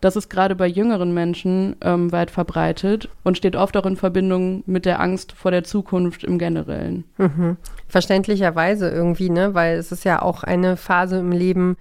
Das 0.00 0.14
ist 0.14 0.28
gerade 0.28 0.54
bei 0.54 0.68
jüngeren 0.68 1.12
Menschen 1.12 1.74
ähm, 1.80 2.12
weit 2.12 2.30
verbreitet 2.30 3.08
und 3.24 3.36
steht 3.36 3.56
oft 3.56 3.76
auch 3.76 3.86
in 3.86 3.96
Verbindung 3.96 4.62
mit 4.66 4.84
der 4.84 5.00
Angst 5.00 5.32
vor 5.32 5.50
der 5.50 5.64
Zukunft 5.64 6.22
im 6.22 6.38
Generellen. 6.38 7.02
Mhm. 7.18 7.56
Verständlicherweise 7.88 8.88
irgendwie, 8.88 9.30
ne? 9.30 9.54
Weil 9.54 9.78
es 9.78 9.90
ist 9.90 10.04
ja 10.04 10.22
auch 10.22 10.44
eine 10.44 10.76
Phase 10.76 11.18
im 11.18 11.32
Leben, 11.32 11.76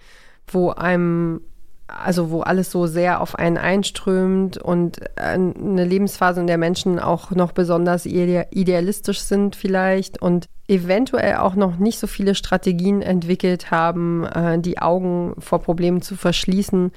wo 0.47 0.71
einem 0.71 1.41
also 1.87 2.31
wo 2.31 2.41
alles 2.41 2.71
so 2.71 2.87
sehr 2.87 3.21
auf 3.21 3.35
einen 3.35 3.57
einströmt 3.57 4.57
und 4.57 4.99
eine 5.17 5.85
Lebensphase, 5.85 6.39
in 6.39 6.47
der 6.47 6.57
Menschen 6.57 6.99
auch 6.99 7.31
noch 7.31 7.51
besonders 7.51 8.05
idealistisch 8.05 9.19
sind 9.19 9.55
vielleicht 9.55 10.21
und 10.21 10.47
eventuell 10.67 11.35
auch 11.35 11.55
noch 11.55 11.77
nicht 11.77 11.99
so 11.99 12.07
viele 12.07 12.33
Strategien 12.33 13.01
entwickelt 13.01 13.69
haben, 13.69 14.25
äh, 14.25 14.59
die 14.59 14.79
Augen 14.79 15.35
vor 15.37 15.61
Problemen 15.61 16.01
zu 16.01 16.15
verschließen 16.15 16.91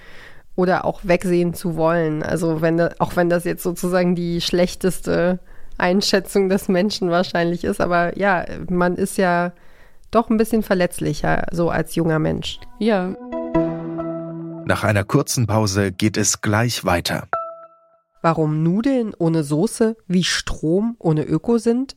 oder 0.56 0.84
auch 0.84 1.00
wegsehen 1.04 1.54
zu 1.54 1.76
wollen. 1.76 2.22
Also 2.22 2.62
wenn 2.62 2.80
auch 2.98 3.14
wenn 3.14 3.28
das 3.28 3.44
jetzt 3.44 3.62
sozusagen 3.62 4.14
die 4.14 4.40
schlechteste 4.40 5.38
Einschätzung 5.76 6.48
des 6.48 6.68
Menschen 6.68 7.10
wahrscheinlich 7.10 7.62
ist, 7.62 7.80
aber 7.80 8.18
ja, 8.18 8.44
man 8.68 8.96
ist 8.96 9.18
ja 9.18 9.52
doch 10.10 10.30
ein 10.30 10.38
bisschen 10.38 10.62
verletzlicher, 10.62 11.46
so 11.52 11.70
als 11.70 11.94
junger 11.94 12.18
Mensch. 12.18 12.58
Ja. 12.78 13.14
Nach 14.68 14.84
einer 14.84 15.02
kurzen 15.02 15.46
Pause 15.46 15.92
geht 15.92 16.18
es 16.18 16.42
gleich 16.42 16.84
weiter. 16.84 17.26
Warum 18.20 18.62
Nudeln 18.62 19.14
ohne 19.16 19.42
Soße 19.42 19.96
wie 20.06 20.24
Strom 20.24 20.94
ohne 20.98 21.24
Öko 21.24 21.56
sind? 21.56 21.96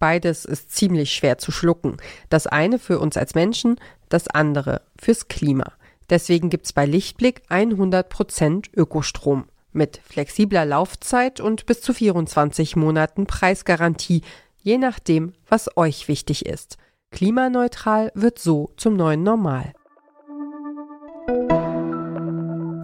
Beides 0.00 0.44
ist 0.44 0.72
ziemlich 0.72 1.12
schwer 1.12 1.38
zu 1.38 1.52
schlucken. 1.52 1.98
Das 2.28 2.48
eine 2.48 2.80
für 2.80 2.98
uns 2.98 3.16
als 3.16 3.36
Menschen, 3.36 3.76
das 4.08 4.26
andere 4.26 4.80
fürs 5.00 5.28
Klima. 5.28 5.74
Deswegen 6.10 6.50
gibt's 6.50 6.72
bei 6.72 6.86
Lichtblick 6.86 7.42
100% 7.50 8.70
Ökostrom 8.76 9.44
mit 9.72 10.00
flexibler 10.02 10.64
Laufzeit 10.64 11.38
und 11.38 11.66
bis 11.66 11.82
zu 11.82 11.94
24 11.94 12.74
Monaten 12.74 13.26
Preisgarantie, 13.28 14.22
je 14.60 14.76
nachdem, 14.76 15.34
was 15.48 15.76
euch 15.76 16.08
wichtig 16.08 16.46
ist. 16.46 16.78
Klimaneutral 17.12 18.10
wird 18.16 18.40
so 18.40 18.72
zum 18.76 18.96
neuen 18.96 19.22
Normal. 19.22 19.72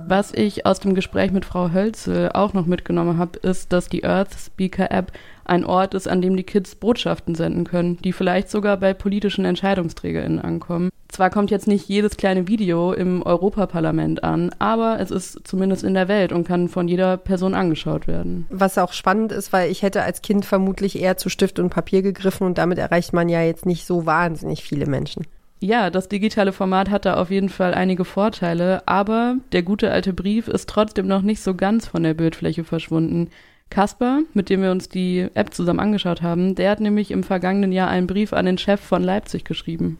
Was 0.06 0.34
ich 0.34 0.66
aus 0.66 0.80
dem 0.80 0.94
Gespräch 0.94 1.32
mit 1.32 1.46
Frau 1.46 1.72
Hölzel 1.72 2.30
auch 2.32 2.52
noch 2.52 2.66
mitgenommen 2.66 3.16
habe, 3.16 3.38
ist, 3.38 3.72
dass 3.72 3.88
die 3.88 4.04
Earth 4.04 4.34
Speaker 4.38 4.90
App 4.90 5.12
ein 5.46 5.64
Ort 5.64 5.94
ist, 5.94 6.08
an 6.08 6.20
dem 6.20 6.36
die 6.36 6.42
Kids 6.42 6.74
Botschaften 6.74 7.34
senden 7.34 7.64
können, 7.64 7.96
die 8.04 8.12
vielleicht 8.12 8.50
sogar 8.50 8.76
bei 8.76 8.92
politischen 8.92 9.46
EntscheidungsträgerInnen 9.46 10.40
ankommen. 10.40 10.90
Zwar 11.08 11.30
kommt 11.30 11.50
jetzt 11.50 11.68
nicht 11.68 11.88
jedes 11.88 12.18
kleine 12.18 12.48
Video 12.48 12.92
im 12.92 13.22
Europaparlament 13.22 14.24
an, 14.24 14.50
aber 14.58 15.00
es 15.00 15.10
ist 15.10 15.46
zumindest 15.46 15.84
in 15.84 15.94
der 15.94 16.08
Welt 16.08 16.32
und 16.32 16.46
kann 16.46 16.68
von 16.68 16.86
jeder 16.86 17.16
Person 17.16 17.54
angeschaut 17.54 18.06
werden. 18.06 18.46
Was 18.50 18.76
auch 18.76 18.92
spannend 18.92 19.32
ist, 19.32 19.54
weil 19.54 19.70
ich 19.70 19.82
hätte 19.82 20.02
als 20.02 20.20
Kind 20.20 20.44
vermutlich 20.44 21.00
eher 21.00 21.16
zu 21.16 21.30
Stift 21.30 21.58
und 21.58 21.70
Papier 21.70 22.02
gegriffen 22.02 22.46
und 22.46 22.58
damit 22.58 22.78
erreicht 22.78 23.14
man 23.14 23.30
ja 23.30 23.42
jetzt 23.42 23.64
nicht 23.64 23.86
so 23.86 24.04
wahnsinnig 24.04 24.64
viele 24.64 24.86
Menschen. 24.86 25.24
Ja, 25.60 25.88
das 25.90 26.08
digitale 26.08 26.52
Format 26.52 26.90
hat 26.90 27.06
da 27.06 27.14
auf 27.14 27.30
jeden 27.30 27.48
Fall 27.48 27.72
einige 27.74 28.04
Vorteile, 28.04 28.86
aber 28.86 29.36
der 29.52 29.62
gute 29.62 29.90
alte 29.90 30.12
Brief 30.12 30.48
ist 30.48 30.68
trotzdem 30.68 31.06
noch 31.06 31.22
nicht 31.22 31.42
so 31.42 31.54
ganz 31.54 31.86
von 31.86 32.02
der 32.02 32.14
Bildfläche 32.14 32.64
verschwunden. 32.64 33.30
Kasper, 33.70 34.20
mit 34.34 34.50
dem 34.50 34.62
wir 34.62 34.70
uns 34.70 34.88
die 34.88 35.28
App 35.34 35.54
zusammen 35.54 35.80
angeschaut 35.80 36.22
haben, 36.22 36.54
der 36.54 36.70
hat 36.70 36.80
nämlich 36.80 37.10
im 37.10 37.24
vergangenen 37.24 37.72
Jahr 37.72 37.88
einen 37.88 38.06
Brief 38.06 38.32
an 38.32 38.46
den 38.46 38.58
Chef 38.58 38.80
von 38.80 39.02
Leipzig 39.02 39.44
geschrieben. 39.44 39.98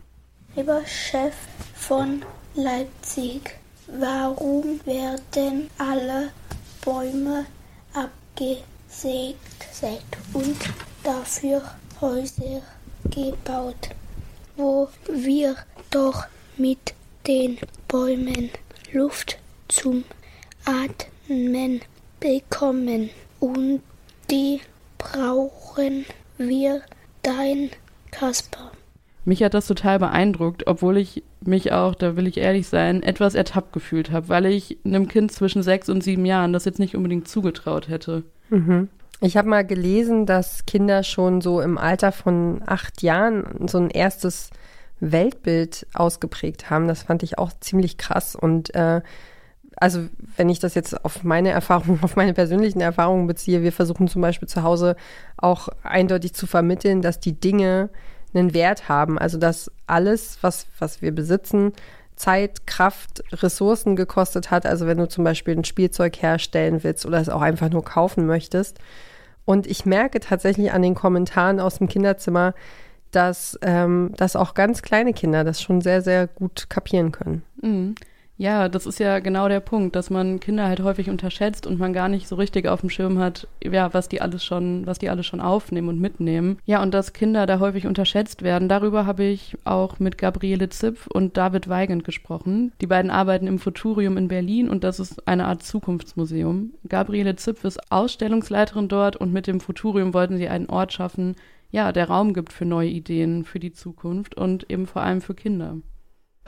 Lieber 0.54 0.80
Chef 0.86 1.34
von 1.74 2.22
Leipzig, 2.54 3.58
warum 3.98 4.80
werden 4.84 5.68
alle 5.78 6.28
Bäume 6.84 7.46
abgesägt 7.94 9.38
und 10.34 10.56
dafür 11.02 11.62
Häuser 12.00 12.62
gebaut, 13.10 13.90
wo 14.56 14.88
wir 15.10 15.56
doch 15.90 16.24
mit 16.56 16.94
den 17.26 17.58
Bäumen 17.88 18.50
Luft 18.92 19.38
zum 19.68 20.04
Atmen 20.64 21.80
bekommen? 22.20 23.10
Und 23.40 23.82
die 24.30 24.60
brauchen 24.98 26.04
wir 26.38 26.82
dein 27.22 27.70
Kasper. 28.10 28.70
Mich 29.24 29.42
hat 29.42 29.54
das 29.54 29.66
total 29.66 29.98
beeindruckt, 29.98 30.66
obwohl 30.66 30.98
ich 30.98 31.22
mich 31.40 31.72
auch, 31.72 31.94
da 31.94 32.16
will 32.16 32.26
ich 32.26 32.36
ehrlich 32.36 32.68
sein, 32.68 33.02
etwas 33.02 33.34
ertappt 33.34 33.72
gefühlt 33.72 34.10
habe, 34.10 34.28
weil 34.28 34.46
ich 34.46 34.78
einem 34.84 35.08
Kind 35.08 35.32
zwischen 35.32 35.62
sechs 35.62 35.88
und 35.88 36.02
sieben 36.02 36.26
Jahren 36.26 36.52
das 36.52 36.66
jetzt 36.66 36.78
nicht 36.78 36.94
unbedingt 36.94 37.26
zugetraut 37.28 37.88
hätte. 37.88 38.24
Mhm. 38.50 38.88
Ich 39.20 39.36
habe 39.36 39.48
mal 39.48 39.64
gelesen, 39.64 40.26
dass 40.26 40.66
Kinder 40.66 41.02
schon 41.02 41.40
so 41.40 41.60
im 41.60 41.78
Alter 41.78 42.12
von 42.12 42.62
acht 42.66 43.02
Jahren 43.02 43.68
so 43.68 43.78
ein 43.78 43.90
erstes 43.90 44.50
Weltbild 45.00 45.86
ausgeprägt 45.94 46.70
haben. 46.70 46.88
Das 46.88 47.04
fand 47.04 47.22
ich 47.22 47.38
auch 47.38 47.52
ziemlich 47.60 47.98
krass. 47.98 48.34
Und 48.36 48.74
äh, 48.74 49.02
also 49.76 50.06
wenn 50.36 50.48
ich 50.48 50.60
das 50.60 50.74
jetzt 50.74 51.04
auf 51.04 51.24
meine 51.24 51.50
Erfahrungen, 51.50 51.98
auf 52.02 52.16
meine 52.16 52.34
persönlichen 52.34 52.80
Erfahrungen 52.80 53.26
beziehe, 53.26 53.62
wir 53.62 53.72
versuchen 53.72 54.08
zum 54.08 54.22
Beispiel 54.22 54.48
zu 54.48 54.62
Hause 54.62 54.96
auch 55.36 55.68
eindeutig 55.82 56.34
zu 56.34 56.46
vermitteln, 56.46 57.02
dass 57.02 57.20
die 57.20 57.38
Dinge 57.38 57.90
einen 58.34 58.54
Wert 58.54 58.88
haben. 58.88 59.18
Also 59.18 59.38
dass 59.38 59.70
alles, 59.86 60.38
was, 60.40 60.66
was 60.78 61.02
wir 61.02 61.14
besitzen, 61.14 61.72
Zeit, 62.16 62.66
Kraft, 62.66 63.22
Ressourcen 63.32 63.96
gekostet 63.96 64.50
hat. 64.50 64.66
Also 64.66 64.86
wenn 64.86 64.98
du 64.98 65.08
zum 65.08 65.24
Beispiel 65.24 65.56
ein 65.56 65.64
Spielzeug 65.64 66.20
herstellen 66.20 66.82
willst 66.82 67.06
oder 67.06 67.20
es 67.20 67.28
auch 67.28 67.42
einfach 67.42 67.70
nur 67.70 67.84
kaufen 67.84 68.26
möchtest. 68.26 68.78
Und 69.44 69.66
ich 69.66 69.84
merke 69.84 70.20
tatsächlich 70.20 70.72
an 70.72 70.82
den 70.82 70.94
Kommentaren 70.94 71.60
aus 71.60 71.78
dem 71.78 71.88
Kinderzimmer, 71.88 72.54
dass, 73.10 73.58
ähm, 73.62 74.12
dass 74.16 74.36
auch 74.36 74.54
ganz 74.54 74.82
kleine 74.82 75.12
Kinder 75.12 75.44
das 75.44 75.60
schon 75.60 75.80
sehr, 75.80 76.02
sehr 76.02 76.26
gut 76.26 76.68
kapieren 76.68 77.12
können. 77.12 77.42
Mhm. 77.60 77.94
Ja, 78.36 78.68
das 78.68 78.86
ist 78.86 78.98
ja 78.98 79.20
genau 79.20 79.48
der 79.48 79.60
Punkt, 79.60 79.94
dass 79.94 80.10
man 80.10 80.40
Kinder 80.40 80.66
halt 80.66 80.82
häufig 80.82 81.08
unterschätzt 81.08 81.68
und 81.68 81.78
man 81.78 81.92
gar 81.92 82.08
nicht 82.08 82.26
so 82.26 82.34
richtig 82.34 82.66
auf 82.66 82.80
dem 82.80 82.90
Schirm 82.90 83.18
hat, 83.18 83.46
ja, 83.62 83.94
was 83.94 84.08
die 84.08 84.20
alles 84.20 84.44
schon, 84.44 84.86
was 84.86 84.98
die 84.98 85.08
alles 85.08 85.24
schon 85.24 85.40
aufnehmen 85.40 85.88
und 85.88 86.00
mitnehmen. 86.00 86.58
Ja, 86.66 86.82
und 86.82 86.92
dass 86.92 87.12
Kinder 87.12 87.46
da 87.46 87.60
häufig 87.60 87.86
unterschätzt 87.86 88.42
werden, 88.42 88.68
darüber 88.68 89.06
habe 89.06 89.22
ich 89.22 89.56
auch 89.62 90.00
mit 90.00 90.18
Gabriele 90.18 90.68
Zipf 90.68 91.06
und 91.06 91.36
David 91.36 91.68
Weigand 91.68 92.02
gesprochen. 92.02 92.72
Die 92.80 92.88
beiden 92.88 93.12
arbeiten 93.12 93.46
im 93.46 93.60
Futurium 93.60 94.16
in 94.16 94.26
Berlin 94.26 94.68
und 94.68 94.82
das 94.82 94.98
ist 94.98 95.28
eine 95.28 95.44
Art 95.44 95.62
Zukunftsmuseum. 95.62 96.72
Gabriele 96.88 97.36
Zipf 97.36 97.62
ist 97.62 97.92
Ausstellungsleiterin 97.92 98.88
dort 98.88 99.14
und 99.14 99.32
mit 99.32 99.46
dem 99.46 99.60
Futurium 99.60 100.12
wollten 100.12 100.38
sie 100.38 100.48
einen 100.48 100.68
Ort 100.68 100.92
schaffen, 100.92 101.36
ja, 101.70 101.92
der 101.92 102.08
Raum 102.08 102.34
gibt 102.34 102.52
für 102.52 102.64
neue 102.64 102.88
Ideen 102.88 103.44
für 103.44 103.58
die 103.60 103.72
Zukunft 103.72 104.36
und 104.36 104.70
eben 104.70 104.86
vor 104.86 105.02
allem 105.02 105.20
für 105.20 105.34
Kinder. 105.34 105.78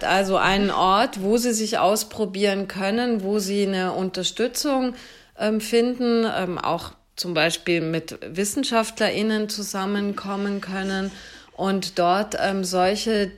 Also 0.03 0.37
einen 0.37 0.71
Ort, 0.71 1.23
wo 1.23 1.38
sie 1.38 1.53
sich 1.53 1.79
ausprobieren 1.79 2.69
können, 2.69 3.23
wo 3.23 3.38
sie 3.38 3.67
eine 3.67 3.93
Unterstützung 3.93 4.95
ähm, 5.38 5.61
finden, 5.61 6.26
ähm, 6.37 6.59
auch 6.59 6.93
zum 7.17 7.33
Beispiel 7.33 7.81
mit 7.81 8.19
WissenschaftlerInnen 8.23 9.49
zusammenkommen 9.49 10.61
können 10.61 11.11
und 11.57 11.99
dort 11.99 12.37
ähm, 12.38 12.62
solche 12.62 13.33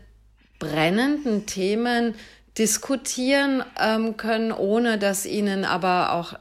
brennenden 0.59 1.47
Themen 1.47 2.15
diskutieren 2.59 3.62
ähm, 3.81 4.17
können, 4.17 4.50
ohne 4.50 4.99
dass 4.99 5.27
ihnen 5.27 5.65
aber 5.65 6.12
auch 6.12 6.35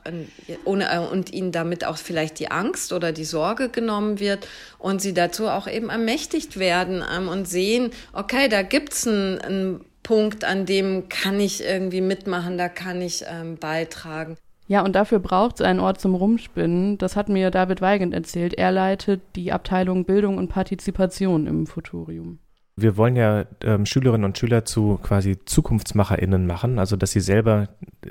ohne 0.66 0.92
äh, 0.92 0.98
und 0.98 1.32
ihnen 1.32 1.52
damit 1.52 1.86
auch 1.86 1.98
vielleicht 1.98 2.40
die 2.40 2.50
Angst 2.50 2.92
oder 2.92 3.12
die 3.12 3.24
Sorge 3.24 3.70
genommen 3.70 4.20
wird 4.20 4.48
und 4.80 5.00
sie 5.00 5.14
dazu 5.14 5.48
auch 5.48 5.68
eben 5.68 5.90
ermächtigt 5.90 6.58
werden 6.58 7.04
ähm, 7.16 7.28
und 7.28 7.48
sehen, 7.48 7.92
okay, 8.14 8.50
da 8.50 8.64
gibt's 8.64 9.06
ein, 9.06 9.40
ein 9.42 9.82
Punkt, 10.08 10.46
an 10.46 10.66
dem 10.66 11.10
kann 11.10 11.38
ich 11.38 11.62
irgendwie 11.62 12.00
mitmachen, 12.00 12.58
da 12.58 12.70
kann 12.70 13.02
ich 13.02 13.26
ähm, 13.30 13.58
beitragen. 13.58 14.38
Ja, 14.68 14.82
und 14.84 14.96
dafür 14.96 15.20
braucht 15.20 15.56
es 15.56 15.62
einen 15.62 15.82
Ort 15.82 16.00
zum 16.00 16.16
Rumspinnen. 16.16 16.98
Das 16.98 17.18
hat 17.18 17.28
mir 17.28 17.52
David 17.52 17.82
Weigand 17.82 18.14
erzählt. 18.14 18.54
Er 18.54 18.72
leitet 18.72 19.22
die 19.36 19.52
Abteilung 19.52 20.06
Bildung 20.06 20.38
und 20.38 20.48
Partizipation 20.48 21.46
im 21.46 21.68
Futurium. 21.68 22.40
Wir 22.78 22.96
wollen 22.96 23.18
ja 23.18 23.46
ähm, 23.64 23.86
Schülerinnen 23.86 24.24
und 24.24 24.38
Schüler 24.38 24.64
zu 24.64 24.98
quasi 25.04 25.40
ZukunftsmacherInnen 25.44 26.48
machen, 26.48 26.80
also 26.80 26.96
dass 26.96 27.12
sie 27.12 27.22
selber 27.22 27.68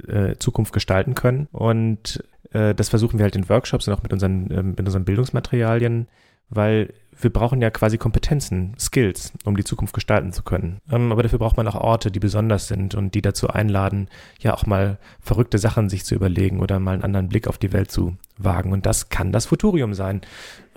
äh, 0.07 0.35
Zukunft 0.39 0.75
gestalten 0.75 1.15
können. 1.15 1.49
Und 1.51 2.23
äh, 2.53 2.75
das 2.75 2.91
versuchen 2.91 3.19
wir 3.19 3.25
halt 3.25 3.37
in 3.37 3.49
Workshops 3.49 3.89
und 3.89 3.95
auch 3.95 4.03
mit 4.03 4.13
unseren, 4.13 4.51
äh, 4.51 4.63
mit 4.63 4.81
unseren 4.81 5.05
Bildungsmaterialien, 5.07 6.09
weil 6.49 6.93
wir 7.19 7.33
brauchen 7.33 7.63
ja 7.63 7.71
quasi 7.71 7.97
Kompetenzen, 7.97 8.75
Skills, 8.79 9.33
um 9.45 9.57
die 9.57 9.65
Zukunft 9.65 9.95
gestalten 9.95 10.33
zu 10.33 10.43
können. 10.43 10.79
Ähm, 10.91 11.13
aber 11.13 11.23
dafür 11.23 11.39
braucht 11.39 11.57
man 11.57 11.67
auch 11.67 11.75
Orte, 11.75 12.11
die 12.11 12.21
besonders 12.21 12.69
sind 12.69 12.95
und 12.95 13.15
die 13.15 13.23
dazu 13.23 13.49
einladen, 13.49 14.09
ja 14.41 14.55
auch 14.55 14.67
mal 14.67 14.99
verrückte 15.21 15.59
Sachen 15.59 15.89
sich 15.89 16.05
zu 16.05 16.15
überlegen 16.15 16.61
oder 16.61 16.79
mal 16.79 16.93
einen 16.93 17.05
anderen 17.05 17.29
Blick 17.29 17.49
auf 17.49 17.59
die 17.59 17.73
Welt 17.73 17.91
zu 17.91 18.17
wagen. 18.37 18.73
Und 18.73 18.87
das 18.87 19.09
kann 19.09 19.33
das 19.33 19.47
Futurium 19.47 19.95
sein, 19.95 20.21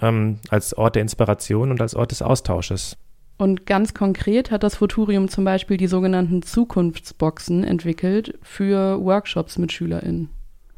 ähm, 0.01 0.39
als 0.49 0.73
Ort 0.73 0.95
der 0.95 1.01
Inspiration 1.01 1.71
und 1.71 1.81
als 1.81 1.93
Ort 1.93 2.11
des 2.11 2.21
Austausches. 2.21 2.97
Und 3.37 3.65
ganz 3.65 3.93
konkret 3.93 4.51
hat 4.51 4.63
das 4.63 4.75
Futurium 4.75 5.29
zum 5.29 5.45
Beispiel 5.45 5.77
die 5.77 5.87
sogenannten 5.87 6.41
Zukunftsboxen 6.41 7.63
entwickelt 7.63 8.37
für 8.41 9.01
Workshops 9.01 9.57
mit 9.57 9.71
SchülerInnen. 9.71 10.29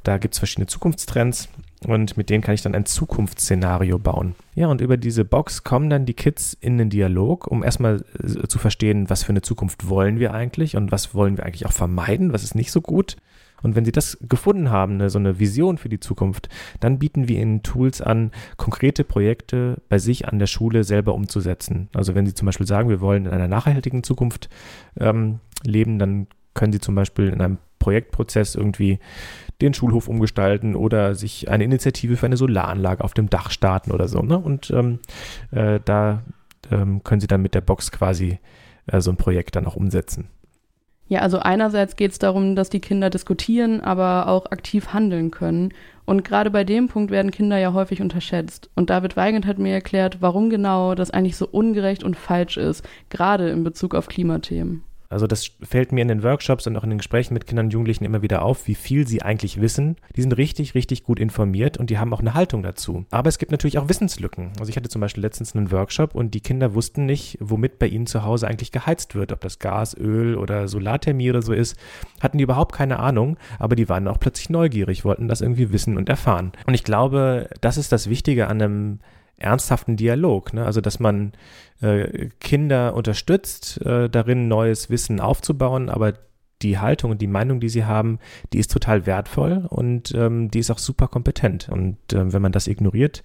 Da 0.03 0.17
gibt 0.17 0.33
es 0.33 0.39
verschiedene 0.39 0.67
Zukunftstrends 0.67 1.49
und 1.85 2.15
mit 2.15 2.29
denen 2.29 2.43
kann 2.43 2.53
ich 2.53 2.61
dann 2.61 2.75
ein 2.75 2.85
Zukunftsszenario 2.85 3.97
bauen. 3.97 4.35
Ja, 4.53 4.67
und 4.67 4.81
über 4.81 4.97
diese 4.97 5.25
Box 5.25 5.63
kommen 5.63 5.89
dann 5.89 6.05
die 6.05 6.13
Kids 6.13 6.55
in 6.59 6.77
den 6.77 6.89
Dialog, 6.89 7.47
um 7.47 7.63
erstmal 7.63 8.03
äh, 8.21 8.47
zu 8.47 8.59
verstehen, 8.59 9.09
was 9.09 9.23
für 9.23 9.31
eine 9.31 9.41
Zukunft 9.41 9.89
wollen 9.89 10.19
wir 10.19 10.33
eigentlich 10.33 10.75
und 10.77 10.91
was 10.91 11.15
wollen 11.15 11.37
wir 11.37 11.45
eigentlich 11.45 11.65
auch 11.65 11.71
vermeiden, 11.71 12.33
was 12.33 12.43
ist 12.43 12.55
nicht 12.55 12.71
so 12.71 12.81
gut. 12.81 13.17
Und 13.63 13.75
wenn 13.75 13.85
sie 13.85 13.91
das 13.91 14.17
gefunden 14.21 14.69
haben, 14.71 14.95
eine, 14.95 15.09
so 15.09 15.19
eine 15.19 15.39
Vision 15.39 15.77
für 15.77 15.89
die 15.89 15.99
Zukunft, 15.99 16.49
dann 16.79 16.99
bieten 16.99 17.27
wir 17.27 17.39
ihnen 17.39 17.63
Tools 17.63 18.01
an, 18.01 18.31
konkrete 18.57 19.03
Projekte 19.03 19.81
bei 19.87 19.99
sich 19.99 20.27
an 20.27 20.39
der 20.39 20.47
Schule 20.47 20.83
selber 20.83 21.13
umzusetzen. 21.13 21.89
Also 21.93 22.15
wenn 22.15 22.25
sie 22.25 22.33
zum 22.33 22.47
Beispiel 22.47 22.67
sagen, 22.67 22.89
wir 22.89 23.01
wollen 23.01 23.25
in 23.25 23.31
einer 23.31 23.47
nachhaltigen 23.47 24.03
Zukunft 24.03 24.49
ähm, 24.99 25.39
leben, 25.63 25.99
dann 25.99 26.27
können 26.53 26.73
sie 26.73 26.79
zum 26.79 26.95
Beispiel 26.95 27.29
in 27.29 27.41
einem 27.41 27.57
Projektprozess 27.79 28.55
irgendwie 28.55 28.99
den 29.61 29.73
Schulhof 29.73 30.07
umgestalten 30.07 30.75
oder 30.75 31.15
sich 31.15 31.49
eine 31.49 31.63
Initiative 31.63 32.17
für 32.17 32.25
eine 32.25 32.37
Solaranlage 32.37 33.03
auf 33.03 33.13
dem 33.13 33.29
Dach 33.29 33.51
starten 33.51 33.91
oder 33.91 34.07
so. 34.07 34.21
Ne? 34.21 34.37
Und 34.37 34.71
ähm, 34.71 34.99
äh, 35.51 35.79
da 35.83 36.23
ähm, 36.71 37.03
können 37.03 37.21
Sie 37.21 37.27
dann 37.27 37.41
mit 37.41 37.55
der 37.55 37.61
Box 37.61 37.91
quasi 37.91 38.39
äh, 38.87 39.01
so 39.01 39.11
ein 39.11 39.17
Projekt 39.17 39.55
dann 39.55 39.65
auch 39.65 39.75
umsetzen? 39.75 40.27
Ja, 41.07 41.19
also 41.19 41.39
einerseits 41.39 41.97
geht 41.97 42.11
es 42.11 42.19
darum, 42.19 42.55
dass 42.55 42.69
die 42.69 42.79
Kinder 42.79 43.09
diskutieren, 43.09 43.81
aber 43.81 44.29
auch 44.29 44.45
aktiv 44.49 44.93
handeln 44.93 45.29
können. 45.29 45.73
Und 46.05 46.23
gerade 46.23 46.49
bei 46.49 46.63
dem 46.63 46.87
Punkt 46.87 47.11
werden 47.11 47.31
Kinder 47.31 47.57
ja 47.57 47.73
häufig 47.73 48.01
unterschätzt. 48.01 48.69
Und 48.75 48.89
David 48.89 49.17
Weigand 49.17 49.45
hat 49.45 49.59
mir 49.59 49.73
erklärt, 49.73 50.21
warum 50.21 50.49
genau 50.49 50.95
das 50.95 51.11
eigentlich 51.11 51.35
so 51.35 51.47
ungerecht 51.47 52.05
und 52.05 52.15
falsch 52.15 52.55
ist, 52.55 52.87
gerade 53.09 53.49
in 53.49 53.65
Bezug 53.65 53.93
auf 53.93 54.07
Klimathemen. 54.07 54.83
Also 55.11 55.27
das 55.27 55.51
fällt 55.61 55.91
mir 55.91 56.01
in 56.01 56.07
den 56.07 56.23
Workshops 56.23 56.67
und 56.67 56.77
auch 56.77 56.83
in 56.83 56.89
den 56.89 56.99
Gesprächen 56.99 57.33
mit 57.33 57.45
Kindern 57.45 57.67
und 57.67 57.73
Jugendlichen 57.73 58.05
immer 58.05 58.21
wieder 58.21 58.41
auf, 58.41 58.67
wie 58.67 58.75
viel 58.75 59.07
sie 59.07 59.21
eigentlich 59.21 59.59
wissen. 59.59 59.97
Die 60.15 60.21
sind 60.21 60.33
richtig, 60.37 60.73
richtig 60.73 61.03
gut 61.03 61.19
informiert 61.19 61.77
und 61.77 61.89
die 61.89 61.99
haben 61.99 62.13
auch 62.13 62.21
eine 62.21 62.33
Haltung 62.33 62.63
dazu. 62.63 63.05
Aber 63.11 63.29
es 63.29 63.37
gibt 63.37 63.51
natürlich 63.51 63.77
auch 63.77 63.89
Wissenslücken. 63.89 64.51
Also 64.59 64.69
ich 64.69 64.77
hatte 64.77 64.89
zum 64.89 65.01
Beispiel 65.01 65.21
letztens 65.21 65.55
einen 65.55 65.71
Workshop 65.71 66.15
und 66.15 66.33
die 66.33 66.41
Kinder 66.41 66.73
wussten 66.73 67.05
nicht, 67.05 67.37
womit 67.41 67.79
bei 67.79 67.87
ihnen 67.87 68.07
zu 68.07 68.23
Hause 68.23 68.47
eigentlich 68.47 68.71
geheizt 68.71 69.15
wird, 69.15 69.31
ob 69.31 69.41
das 69.41 69.59
Gas, 69.59 69.95
Öl 69.97 70.35
oder 70.35 70.67
Solarthermie 70.67 71.29
oder 71.29 71.41
so 71.41 71.53
ist. 71.53 71.77
Hatten 72.21 72.37
die 72.37 72.43
überhaupt 72.43 72.73
keine 72.73 72.99
Ahnung, 72.99 73.37
aber 73.59 73.75
die 73.75 73.89
waren 73.89 74.07
auch 74.07 74.19
plötzlich 74.19 74.49
neugierig, 74.49 75.03
wollten 75.03 75.27
das 75.27 75.41
irgendwie 75.41 75.71
wissen 75.71 75.97
und 75.97 76.09
erfahren. 76.09 76.53
Und 76.65 76.73
ich 76.73 76.83
glaube, 76.83 77.49
das 77.59 77.77
ist 77.77 77.91
das 77.91 78.09
Wichtige 78.09 78.47
an 78.47 78.61
einem 78.61 78.99
ernsthaften 79.41 79.97
Dialog. 79.97 80.53
Ne? 80.53 80.65
Also, 80.65 80.81
dass 80.81 80.99
man 80.99 81.33
äh, 81.81 82.29
Kinder 82.39 82.93
unterstützt, 82.95 83.81
äh, 83.85 84.09
darin 84.09 84.47
neues 84.47 84.89
Wissen 84.89 85.19
aufzubauen, 85.19 85.89
aber 85.89 86.13
die 86.61 86.79
Haltung 86.79 87.11
und 87.11 87.21
die 87.21 87.27
Meinung, 87.27 87.59
die 87.59 87.69
sie 87.69 87.85
haben, 87.85 88.19
die 88.53 88.59
ist 88.59 88.71
total 88.71 89.05
wertvoll 89.05 89.65
und 89.69 90.13
ähm, 90.15 90.51
die 90.51 90.59
ist 90.59 90.71
auch 90.71 90.77
super 90.77 91.07
kompetent. 91.07 91.69
Und 91.69 91.97
äh, 92.13 92.31
wenn 92.31 92.41
man 92.41 92.51
das 92.51 92.67
ignoriert, 92.67 93.23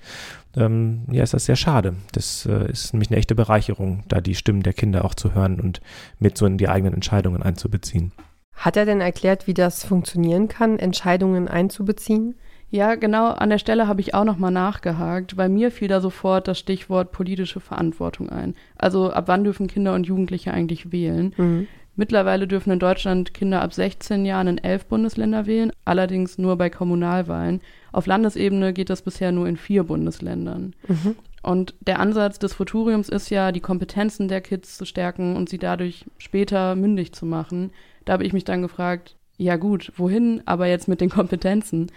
ähm, 0.57 1.03
ja, 1.11 1.23
ist 1.23 1.35
das 1.35 1.47
sehr 1.47 1.57
schade. 1.57 1.95
Das 2.13 2.47
äh, 2.47 2.71
ist 2.71 2.93
nämlich 2.93 3.11
eine 3.11 3.19
echte 3.19 3.35
Bereicherung, 3.35 4.05
da 4.09 4.21
die 4.21 4.35
Stimmen 4.35 4.63
der 4.63 4.73
Kinder 4.73 5.05
auch 5.05 5.15
zu 5.15 5.35
hören 5.35 5.61
und 5.61 5.81
mit 6.19 6.39
so 6.39 6.47
in 6.47 6.59
die 6.59 6.69
eigenen 6.69 6.95
Entscheidungen 6.95 7.43
einzubeziehen. 7.43 8.13
Hat 8.55 8.77
er 8.77 8.87
denn 8.87 9.03
erklärt, 9.03 9.47
wie 9.47 9.55
das 9.55 9.85
funktionieren 9.85 10.49
kann, 10.49 10.79
Entscheidungen 10.79 11.47
einzubeziehen? 11.47 12.37
Ja, 12.71 12.97
genau 12.97 13.29
an 13.29 13.51
der 13.51 13.59
Stelle 13.59 13.87
habe 13.87 14.01
ich 14.01 14.15
auch 14.15 14.25
nochmal 14.25 14.51
nachgehakt, 14.51 15.37
weil 15.37 15.49
mir 15.49 15.71
fiel 15.71 15.89
da 15.89 16.01
sofort 16.01 16.49
das 16.49 16.59
Stichwort 16.59 17.13
politische 17.13 17.61
Verantwortung 17.61 18.29
ein. 18.29 18.55
Also 18.77 19.11
ab 19.13 19.29
wann 19.29 19.45
dürfen 19.45 19.69
Kinder 19.69 19.95
und 19.95 20.07
Jugendliche 20.07 20.53
eigentlich 20.53 20.91
wählen? 20.91 21.33
Mhm. 21.37 21.69
Mittlerweile 21.95 22.47
dürfen 22.47 22.73
in 22.73 22.79
Deutschland 22.79 23.33
Kinder 23.33 23.63
ab 23.63 23.73
16 23.73 24.27
Jahren 24.27 24.49
in 24.49 24.59
elf 24.59 24.85
Bundesländer 24.85 25.47
wählen, 25.47 25.73
allerdings 25.87 26.37
nur 26.37 26.57
bei 26.57 26.69
Kommunalwahlen. 26.69 27.63
Auf 27.91 28.07
Landesebene 28.07 28.75
geht 28.75 28.91
das 28.91 29.01
bisher 29.01 29.33
nur 29.33 29.49
in 29.49 29.57
vier 29.57 29.85
Bundesländern. 29.85 30.75
Mhm. 30.89 31.17
Und 31.43 31.75
der 31.81 32.01
Ansatz 32.01 32.39
des 32.39 32.53
Futuriums 32.53 33.09
ist 33.09 33.31
ja, 33.31 33.51
die 33.53 33.61
Kompetenzen 33.61 34.29
der 34.29 34.43
Kids 34.43 34.77
zu 34.77 34.85
stärken 34.85 35.37
und 35.37 35.49
sie 35.49 35.59
dadurch 35.59 36.05
später 36.19 36.75
mündig 36.75 37.13
zu 37.13 37.25
machen. 37.25 37.71
Da 38.05 38.15
habe 38.15 38.25
ich 38.25 38.35
mich 38.35 38.45
dann 38.45 38.63
gefragt, 38.63 39.17
ja 39.39 39.57
gut, 39.57 39.93
wohin 39.97 40.43
aber 40.45 40.67
jetzt 40.67 40.89
mit 40.89 41.01
den 41.01 41.09
Kompetenzen? 41.11 41.91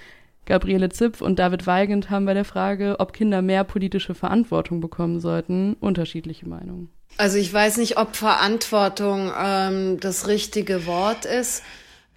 Gabriele 0.46 0.90
Zipf 0.90 1.22
und 1.22 1.38
David 1.38 1.68
Weigand 1.68 2.10
haben 2.10 2.26
bei 2.26 2.34
der 2.34 2.46
Frage, 2.46 2.96
ob 3.00 3.14
Kinder 3.14 3.42
mehr 3.42 3.64
politische 3.64 4.16
Verantwortung 4.16 4.82
bekommen 4.82 5.20
sollten, 5.20 5.76
unterschiedliche 5.80 6.48
Meinungen. 6.48 6.90
Also 7.18 7.38
ich 7.38 7.54
weiß 7.54 7.78
nicht, 7.78 7.98
ob 7.98 8.16
Verantwortung 8.16 9.32
ähm, 9.38 10.00
das 10.00 10.28
richtige 10.28 10.86
Wort 10.86 11.26
ist. 11.26 11.64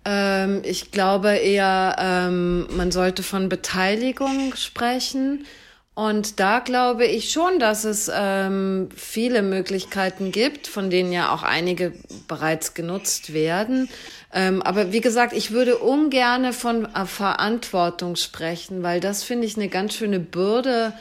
Ähm, 0.04 0.62
ich 0.64 0.90
glaube 0.90 1.30
eher, 1.30 1.96
ähm, 1.98 2.66
man 2.76 2.90
sollte 2.90 3.22
von 3.22 3.48
Beteiligung 3.48 4.54
sprechen. 4.56 5.44
Und 5.94 6.40
da 6.40 6.60
glaube 6.60 7.04
ich 7.04 7.30
schon, 7.32 7.58
dass 7.58 7.84
es 7.84 8.10
ähm, 8.14 8.88
viele 8.96 9.42
Möglichkeiten 9.42 10.32
gibt, 10.32 10.66
von 10.66 10.88
denen 10.88 11.12
ja 11.12 11.34
auch 11.34 11.42
einige 11.42 11.92
bereits 12.28 12.72
genutzt 12.72 13.34
werden. 13.34 13.90
Ähm, 14.32 14.62
aber 14.62 14.92
wie 14.92 15.02
gesagt, 15.02 15.34
ich 15.34 15.50
würde 15.50 15.76
ungerne 15.76 16.54
von 16.54 16.86
äh, 16.86 17.04
Verantwortung 17.04 18.16
sprechen, 18.16 18.82
weil 18.82 19.00
das 19.00 19.22
finde 19.22 19.46
ich 19.46 19.56
eine 19.56 19.68
ganz 19.68 19.92
schöne 19.92 20.18
Bürde 20.18 20.94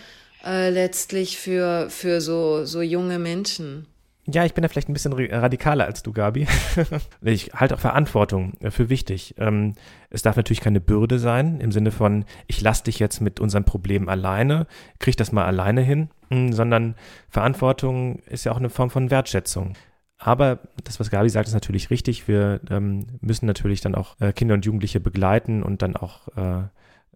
äh, 0.45 0.69
letztlich 0.69 1.37
für, 1.37 1.89
für 1.89 2.19
so, 2.19 2.65
so 2.65 2.81
junge 2.81 3.17
Menschen. 3.17 3.87
Ja, 4.27 4.45
ich 4.45 4.53
bin 4.53 4.61
da 4.61 4.67
vielleicht 4.67 4.87
ein 4.87 4.93
bisschen 4.93 5.13
radikaler 5.13 5.85
als 5.85 6.03
du, 6.03 6.13
Gabi. 6.13 6.47
ich 7.21 7.53
halte 7.53 7.75
auch 7.75 7.79
Verantwortung 7.79 8.53
äh, 8.59 8.69
für 8.69 8.89
wichtig. 8.89 9.33
Ähm, 9.39 9.73
es 10.11 10.21
darf 10.21 10.35
natürlich 10.35 10.61
keine 10.61 10.79
Bürde 10.79 11.17
sein, 11.17 11.59
im 11.59 11.71
Sinne 11.71 11.91
von, 11.91 12.25
ich 12.45 12.61
lasse 12.61 12.83
dich 12.83 12.99
jetzt 12.99 13.19
mit 13.19 13.39
unserem 13.39 13.63
Problem 13.63 14.09
alleine, 14.09 14.67
krieg 14.99 15.17
das 15.17 15.31
mal 15.31 15.45
alleine 15.45 15.81
hin, 15.81 16.09
hm, 16.29 16.53
sondern 16.53 16.95
Verantwortung 17.29 18.19
ist 18.27 18.43
ja 18.43 18.51
auch 18.51 18.57
eine 18.57 18.69
Form 18.69 18.91
von 18.91 19.09
Wertschätzung. 19.09 19.73
Aber 20.19 20.59
das, 20.83 20.99
was 20.99 21.09
Gabi 21.09 21.29
sagt, 21.29 21.47
ist 21.47 21.55
natürlich 21.55 21.89
richtig. 21.89 22.27
Wir 22.27 22.61
ähm, 22.69 23.07
müssen 23.21 23.47
natürlich 23.47 23.81
dann 23.81 23.95
auch 23.95 24.21
äh, 24.21 24.33
Kinder 24.33 24.53
und 24.53 24.65
Jugendliche 24.65 24.99
begleiten 24.99 25.63
und 25.63 25.81
dann 25.81 25.95
auch 25.95 26.27
äh, 26.37 26.63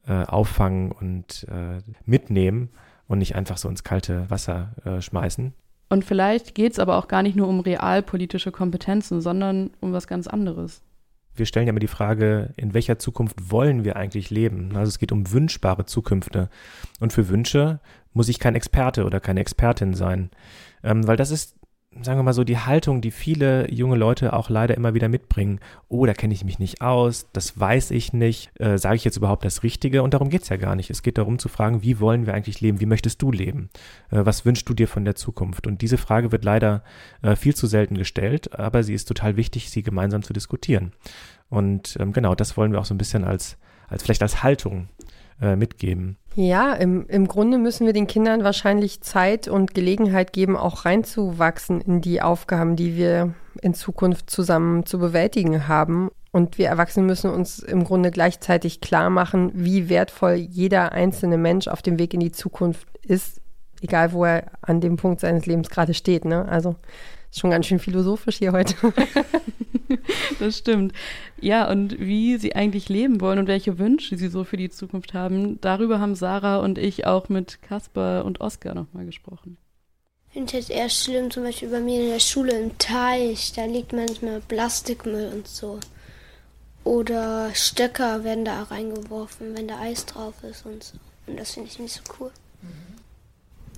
auffangen 0.08 0.92
und 0.92 1.48
mitnehmen 2.06 2.70
und 3.08 3.18
nicht 3.18 3.36
einfach 3.36 3.58
so 3.58 3.68
ins 3.70 3.84
kalte 3.84 4.30
Wasser 4.30 4.76
schmeißen. 5.00 5.56
Und 5.90 6.04
vielleicht 6.04 6.56
geht 6.56 6.74
es 6.74 6.80
aber 6.80 6.98
auch 6.98 7.08
gar 7.08 7.22
nicht 7.22 7.36
nur 7.36 7.48
um 7.48 7.60
realpolitische 7.60 8.52
Kompetenzen, 8.52 9.22
sondern 9.22 9.72
um 9.82 9.94
was 9.94 10.08
ganz 10.08 10.28
anderes. 10.28 10.82
Wir 11.36 11.46
stellen 11.46 11.68
ja 11.68 11.72
immer 11.72 11.80
die 11.80 11.88
Frage, 11.88 12.54
in 12.56 12.74
welcher 12.74 12.98
Zukunft 12.98 13.52
wollen 13.52 13.84
wir 13.84 13.98
eigentlich 13.98 14.30
leben? 14.30 14.76
Also 14.76 14.90
es 14.90 15.00
geht 15.00 15.12
um 15.12 15.32
wünschbare 15.32 15.86
Zukünfte. 15.86 16.50
Und 17.00 17.12
für 17.12 17.28
Wünsche 17.28 17.80
muss 18.14 18.30
ich 18.30 18.40
kein 18.40 18.56
Experte 18.56 19.06
oder 19.06 19.20
keine 19.20 19.42
Expertin 19.42 19.94
sein. 19.94 20.32
Ähm, 20.82 21.06
weil 21.08 21.18
das 21.18 21.32
ist 21.32 21.55
sagen 22.02 22.20
wir 22.20 22.24
mal 22.24 22.34
so, 22.34 22.44
die 22.44 22.58
Haltung, 22.58 23.02
die 23.02 23.12
viele 23.12 23.72
junge 23.72 23.96
Leute 23.96 24.34
auch 24.34 24.50
leider 24.50 24.76
immer 24.76 24.94
wieder 24.94 25.08
mitbringen. 25.08 25.60
Oh, 25.88 26.06
da 26.06 26.14
kenne 26.14 26.34
ich 26.34 26.44
mich 26.44 26.60
nicht 26.60 26.82
aus, 26.82 27.30
das 27.32 27.60
weiß 27.60 27.92
ich 27.92 28.12
nicht, 28.12 28.52
äh, 28.60 28.78
sage 28.78 28.96
ich 28.96 29.06
jetzt 29.06 29.18
überhaupt 29.18 29.46
das 29.46 29.64
Richtige? 29.64 30.04
Und 30.04 30.14
darum 30.14 30.30
geht 30.30 30.44
es 30.44 30.50
ja 30.50 30.58
gar 30.58 30.76
nicht. 30.76 30.90
Es 30.90 31.04
geht 31.04 31.18
darum 31.18 31.40
zu 31.40 31.48
fragen, 31.48 31.84
wie 31.84 32.00
wollen 32.00 32.26
wir 32.26 32.34
eigentlich 32.34 32.60
leben? 32.60 32.82
Wie 32.82 32.86
möchtest 32.86 33.22
du 33.22 33.32
leben? 33.32 33.70
Äh, 34.12 34.26
was 34.26 34.46
wünschst 34.46 34.68
du 34.68 34.74
dir 34.74 34.88
von 34.88 35.06
der 35.06 35.16
Zukunft? 35.16 35.68
Und 35.68 35.82
diese 35.82 35.98
Frage 35.98 36.32
wird 36.32 36.44
leider 36.44 36.84
äh, 37.22 37.36
viel 37.36 37.56
zu 37.56 37.68
selten 37.68 37.98
gestellt, 37.98 38.58
aber 38.58 38.84
sie 38.84 38.94
ist 38.94 39.08
total 39.08 39.38
wichtig, 39.38 39.70
sie 39.70 39.84
gemeinsam 39.84 40.22
zu 40.22 40.34
diskutieren. 40.34 40.92
Und 41.50 41.98
ähm, 42.00 42.12
genau, 42.12 42.36
das 42.36 42.58
wollen 42.58 42.72
wir 42.72 42.80
auch 42.80 42.86
so 42.86 42.94
ein 42.94 43.00
bisschen 43.00 43.24
als, 43.24 43.58
als 43.88 44.04
vielleicht 44.04 44.22
als 44.22 44.44
Haltung 44.44 44.90
äh, 45.42 45.56
mitgeben. 45.56 46.18
Ja, 46.36 46.74
im, 46.74 47.08
im 47.08 47.28
Grunde 47.28 47.58
müssen 47.58 47.86
wir 47.86 47.94
den 47.94 48.08
Kindern 48.08 48.44
wahrscheinlich 48.44 49.02
Zeit 49.02 49.48
und 49.48 49.74
Gelegenheit 49.74 50.34
geben, 50.34 50.58
auch 50.58 50.84
reinzuwachsen 50.84 51.80
in 51.80 52.02
die 52.02 52.22
Aufgaben, 52.22 52.76
die 52.76 52.98
wir 52.98 53.34
in 53.62 53.74
Zukunft 53.74 54.30
zusammen 54.30 54.86
zu 54.86 55.00
bewältigen 55.00 55.68
haben. 55.68 56.10
Und 56.32 56.58
wir 56.58 56.68
Erwachsene 56.68 57.06
müssen 57.06 57.30
uns 57.30 57.60
im 57.60 57.86
Grunde 57.86 58.12
gleichzeitig 58.12 58.82
klar 58.82 59.10
machen, 59.10 59.52
wie 59.54 59.88
wertvoll 59.88 60.34
jeder 60.34 60.92
einzelne 60.92 61.38
Mensch 61.38 61.70
auf 61.70 61.82
dem 61.82 61.98
Weg 61.98 62.14
in 62.14 62.20
die 62.20 62.34
Zukunft 62.34 62.88
ist, 63.02 63.40
egal 63.82 64.12
wo 64.12 64.26
er 64.26 64.52
an 64.62 64.82
dem 64.82 64.98
Punkt 64.98 65.22
seines 65.22 65.46
Lebens 65.46 65.70
gerade 65.70 65.94
steht. 65.94 66.26
Ne? 66.26 66.46
Also 66.50 66.76
ist 67.32 67.40
schon 67.40 67.52
ganz 67.52 67.66
schön 67.66 67.80
philosophisch 67.80 68.38
hier 68.38 68.52
heute. 68.52 68.76
das 70.40 70.58
stimmt. 70.58 70.94
Ja, 71.40 71.70
und 71.70 72.00
wie 72.00 72.38
sie 72.38 72.56
eigentlich 72.56 72.90
leben 72.90 73.22
wollen 73.22 73.40
und 73.40 73.48
welche 73.48 73.78
Wünsche 73.78 74.18
sie 74.18 74.28
so 74.28 74.44
für 74.44 74.58
die 74.58 74.70
Zukunft 74.70 75.14
haben, 75.14 75.60
darüber 75.62 76.00
haben 76.00 76.16
Sarah 76.16 76.58
und 76.58 76.78
ich 76.78 77.06
auch 77.06 77.30
mit 77.30 77.62
Kasper 77.62 78.26
und 78.26 78.42
Oskar 78.42 78.76
nochmal 78.76 79.06
gesprochen. 79.06 79.58
Ich 80.30 80.34
finde 80.34 80.58
es 80.58 80.70
eher 80.70 80.90
schlimm, 80.90 81.32
zum 81.32 81.44
Beispiel 81.44 81.70
bei 81.70 81.80
mir 81.80 82.02
in 82.02 82.10
der 82.10 82.20
Schule 82.20 82.60
im 82.60 82.78
Teich, 82.78 83.54
da 83.54 83.66
liegt 83.66 83.94
manchmal 83.94 84.42
Plastikmüll 84.42 85.32
und 85.34 85.48
so. 85.48 85.80
Oder 86.84 87.50
Stöcker 87.56 88.24
werden 88.24 88.46
da 88.46 88.64
reingeworfen, 88.64 89.56
wenn 89.56 89.68
da 89.68 89.80
Eis 89.80 90.06
drauf 90.06 90.36
ist 90.44 90.66
und 90.66 90.84
so. 90.84 90.98
Und 91.26 91.40
das 91.40 91.52
finde 91.52 91.70
ich 91.70 91.80
nicht 91.80 91.94
so 91.94 92.02
cool. 92.20 92.32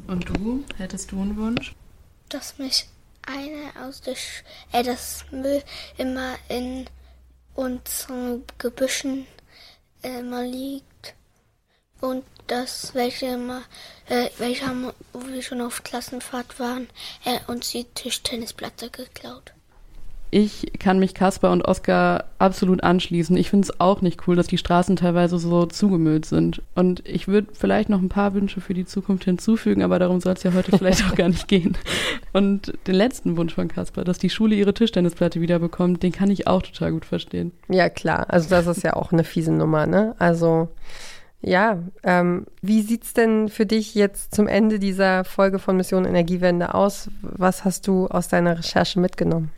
Und 0.08 0.28
du, 0.30 0.63
hättest 0.78 1.12
du 1.12 1.22
einen 1.22 1.38
Wunsch? 1.38 1.74
Dass 2.30 2.58
mich 2.58 2.88
eine 3.28 3.86
aus 3.86 4.02
der 4.02 4.16
Sch 4.16 4.44
äh, 4.72 4.84
das 4.84 5.26
Müll 5.32 5.63
immer 5.98 6.36
in 6.50 6.90
unseren 7.56 8.44
Gebüschen 8.58 9.28
äh, 10.02 10.20
immer 10.20 10.44
liegt 10.44 11.16
und 12.02 12.24
dass 12.48 12.94
welche 12.94 13.28
immer, 13.28 13.63
äh, 14.08 14.30
welche 14.38 14.68
haben, 14.68 14.94
wo 15.13 15.28
wir 15.28 15.42
schon 15.42 15.62
auf 15.62 15.84
Klassenfahrt 15.84 16.60
waren, 16.60 16.90
äh, 17.26 17.40
uns 17.48 17.72
die 17.72 17.84
Tischtennisplatte 17.84 18.90
geklaut. 18.90 19.54
Ich 20.30 20.74
kann 20.80 21.00
mich 21.00 21.13
Kasper 21.13 21.52
und 21.52 21.63
Oskar 21.63 22.26
absolut 22.38 22.84
anschließen. 22.84 23.38
Ich 23.38 23.50
finde 23.50 23.66
es 23.66 23.80
auch 23.80 24.02
nicht 24.02 24.28
cool, 24.28 24.36
dass 24.36 24.48
die 24.48 24.58
Straßen 24.58 24.96
teilweise 24.98 25.40
so 25.40 25.66
zugemüllt 25.66 26.26
sind. 26.26 26.62
Und 26.76 27.02
ich 27.08 27.28
würde 27.28 27.48
vielleicht 27.54 27.90
noch 27.90 28.02
ein 28.02 28.10
paar 28.10 28.34
Wünsche 28.34 28.60
für 28.60 28.74
die 28.74 28.86
Zukunft 28.86 29.24
hinzufügen, 29.24 29.84
aber 29.84 30.00
darum 30.00 30.20
soll 30.20 30.34
es 30.34 30.44
ja 30.44 30.54
heute 30.54 30.78
vielleicht 30.78 31.06
auch 31.06 31.16
gar 31.16 31.30
nicht 31.30 31.48
gehen. 31.48 31.78
Und 32.34 32.74
den 32.88 32.96
letzten 32.96 33.38
Wunsch 33.38 33.54
von 33.54 33.68
Kasper, 33.70 34.04
dass 34.04 34.18
die 34.18 34.30
Schule 34.30 34.56
ihre 34.56 34.74
Tischtennisplatte 34.74 35.40
wiederbekommt, 35.40 36.04
den 36.04 36.12
kann 36.12 36.30
ich 36.30 36.48
auch 36.48 36.62
total 36.62 36.92
gut 36.92 37.06
verstehen. 37.06 37.52
Ja, 37.70 37.90
klar. 37.90 38.26
Also 38.30 38.50
das 38.50 38.68
ist 38.68 38.84
ja 38.84 38.94
auch 38.94 39.12
eine 39.12 39.24
fiese 39.24 39.52
Nummer, 39.54 39.86
ne? 39.88 40.16
Also 40.20 40.70
Ja, 41.42 41.80
ähm, 42.04 42.48
wie 42.62 42.82
sieht's 42.82 43.13
denn 43.13 43.48
für 43.48 43.66
dich 43.66 43.96
jetzt 43.96 44.34
zum 44.34 44.48
Ende 44.48 44.80
dieser 44.80 45.24
Folge 45.24 45.60
von 45.60 45.78
Mission 45.78 46.06
Energiewende 46.06 46.74
aus? 46.74 47.10
Was 47.22 47.63
hast 47.63 47.88
du 47.88 48.08
aus 48.08 48.28
deiner 48.28 48.58
Recherche 48.58 49.00
mitgenommen? 49.00 49.52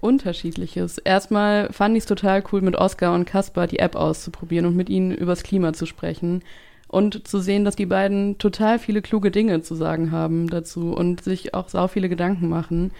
Unterschiedliches. 0.00 0.98
Erstmal 0.98 1.72
fand 1.72 1.96
ich 1.96 2.02
es 2.02 2.06
total 2.06 2.42
cool, 2.52 2.60
mit 2.60 2.76
Oskar 2.76 3.14
und 3.14 3.24
Kaspar 3.24 3.66
die 3.66 3.78
App 3.78 3.96
auszuprobieren 3.96 4.66
und 4.66 4.76
mit 4.76 4.88
ihnen 4.88 5.12
übers 5.12 5.42
Klima 5.42 5.72
zu 5.72 5.86
sprechen 5.86 6.42
und 6.88 7.28
zu 7.28 7.40
sehen, 7.40 7.64
dass 7.64 7.76
die 7.76 7.86
beiden 7.86 8.38
total 8.38 8.78
viele 8.78 9.02
kluge 9.02 9.30
Dinge 9.30 9.62
zu 9.62 9.74
sagen 9.74 10.10
haben 10.10 10.48
dazu 10.48 10.92
und 10.92 11.22
sich 11.22 11.54
auch 11.54 11.68
sau 11.68 11.86
viele 11.86 12.08
Gedanken 12.08 12.48
machen. 12.48 12.92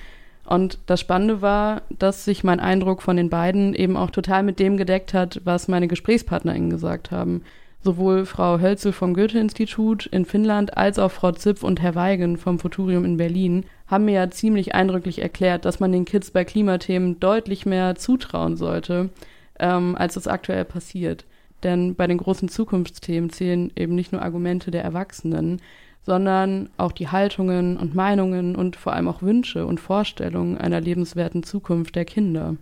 Und 0.45 0.79
das 0.87 1.01
Spannende 1.01 1.43
war, 1.43 1.83
dass 1.99 2.25
sich 2.25 2.43
mein 2.43 2.61
Eindruck 2.61 3.03
von 3.03 3.17
den 3.17 3.29
beiden 3.29 3.75
eben 3.75 3.97
auch 3.97 4.11
total 4.11 4.43
mit 4.43 4.59
dem 4.59 4.77
gedeckt 4.77 5.13
hat, 5.13 5.41
was 5.45 5.69
meine 5.69 5.89
GesprächspartnerInnen 5.89 6.71
gesagt 6.71 7.11
haben. 7.11 7.43
Sowohl 7.83 8.27
Frau 8.27 8.59
Hölzel 8.59 8.93
vom 8.93 9.15
Goethe-Institut 9.15 10.07
in 10.07 10.25
Finnland 10.25 10.77
als 10.77 10.99
auch 10.99 11.11
Frau 11.11 11.33
Zipf 11.33 11.63
und 11.63 11.81
Herr 11.81 11.95
Weigen 11.95 12.37
vom 12.37 12.59
Futurium 12.59 13.05
in 13.05 13.19
Berlin 13.19 13.65
haben 13.89 14.05
mir 14.05 14.15
ja 14.15 14.31
ziemlich 14.31 14.75
eindrücklich 14.75 15.21
erklärt, 15.21 15.65
dass 15.65 15.81
man 15.81 15.93
den 15.93 16.05
Kids 16.05 16.31
bei 16.31 16.45
Klimathemen 16.45 17.19
deutlich 17.21 17.67
mehr 17.67 17.97
zutrauen 17.97 18.57
sollte, 18.57 19.11
ähm, 19.59 19.97
als 19.97 20.17
es 20.17 20.29
aktuell 20.29 20.65
passiert. 20.65 21.25
Denn 21.63 21.97
bei 21.97 22.07
den 22.07 22.19
großen 22.19 22.49
Zukunftsthemen 22.49 23.31
zählen 23.31 23.73
eben 23.75 23.95
nicht 23.95 24.13
nur 24.13 24.23
Argumente 24.23 24.71
der 24.71 24.85
Erwachsenen, 24.85 25.61
sondern 26.03 26.71
auch 26.77 26.93
die 26.93 27.09
Haltungen 27.09 27.77
und 27.77 27.95
Meinungen 27.95 28.55
und 28.57 28.77
vor 28.77 28.93
allem 28.93 29.09
auch 29.09 29.23
Wünsche 29.23 29.67
und 29.67 29.81
Vorstellungen 29.81 30.57
einer 30.57 30.81
lebenswerten 30.81 31.43
Zukunft 31.43 31.97
der 31.97 32.05
Kinder. 32.05 32.57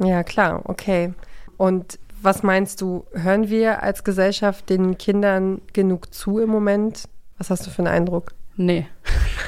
Ja, 0.00 0.22
klar, 0.24 0.62
okay. 0.64 1.12
Und 1.56 1.98
was 2.22 2.42
meinst 2.42 2.80
du, 2.80 3.04
hören 3.12 3.48
wir 3.48 3.82
als 3.82 4.04
Gesellschaft 4.04 4.68
den 4.68 4.98
Kindern 4.98 5.60
genug 5.72 6.12
zu 6.12 6.38
im 6.38 6.50
Moment? 6.50 7.08
Was 7.38 7.50
hast 7.50 7.66
du 7.66 7.70
für 7.70 7.78
einen 7.78 7.94
Eindruck? 7.94 8.34
Nee. 8.56 8.86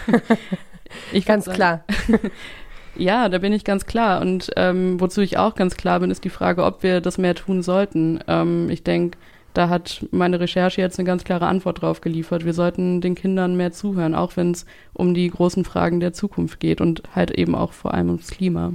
ich 1.13 1.27
ganz 1.27 1.49
klar. 1.49 1.85
ja, 2.97 3.29
da 3.29 3.39
bin 3.39 3.53
ich 3.53 3.65
ganz 3.65 3.87
klar. 3.87 4.21
Und 4.21 4.51
ähm, 4.57 5.01
wozu 5.01 5.21
ich 5.21 5.39
auch 5.39 5.55
ganz 5.55 5.77
klar 5.77 6.01
bin, 6.01 6.11
ist 6.11 6.25
die 6.25 6.31
Frage, 6.31 6.65
ob 6.65 6.83
wir 6.83 7.01
das 7.01 7.19
mehr 7.19 7.35
tun 7.35 7.63
sollten. 7.63 8.21
Ähm, 8.27 8.69
ich 8.71 8.83
denke, 8.85 9.19
da 9.55 9.69
hat 9.69 10.07
meine 10.11 10.41
Recherche 10.41 10.81
jetzt 10.81 10.99
eine 10.99 11.07
ganz 11.07 11.25
klare 11.25 11.47
Antwort 11.47 11.83
drauf 11.83 12.01
geliefert. 12.01 12.45
Wir 12.45 12.55
sollten 12.55 13.01
den 13.01 13.15
Kindern 13.15 13.57
mehr 13.57 13.73
zuhören, 13.73 14.15
auch 14.15 14.37
wenn 14.37 14.53
es 14.53 14.65
um 14.95 15.15
die 15.15 15.29
großen 15.29 15.65
Fragen 15.65 16.01
der 16.01 16.13
Zukunft 16.13 16.59
geht 16.61 16.81
und 16.81 17.03
halt 17.15 17.33
eben 17.33 17.55
auch 17.55 17.73
vor 17.73 17.93
allem 17.93 18.09
ums 18.09 18.29
Klima. 18.29 18.73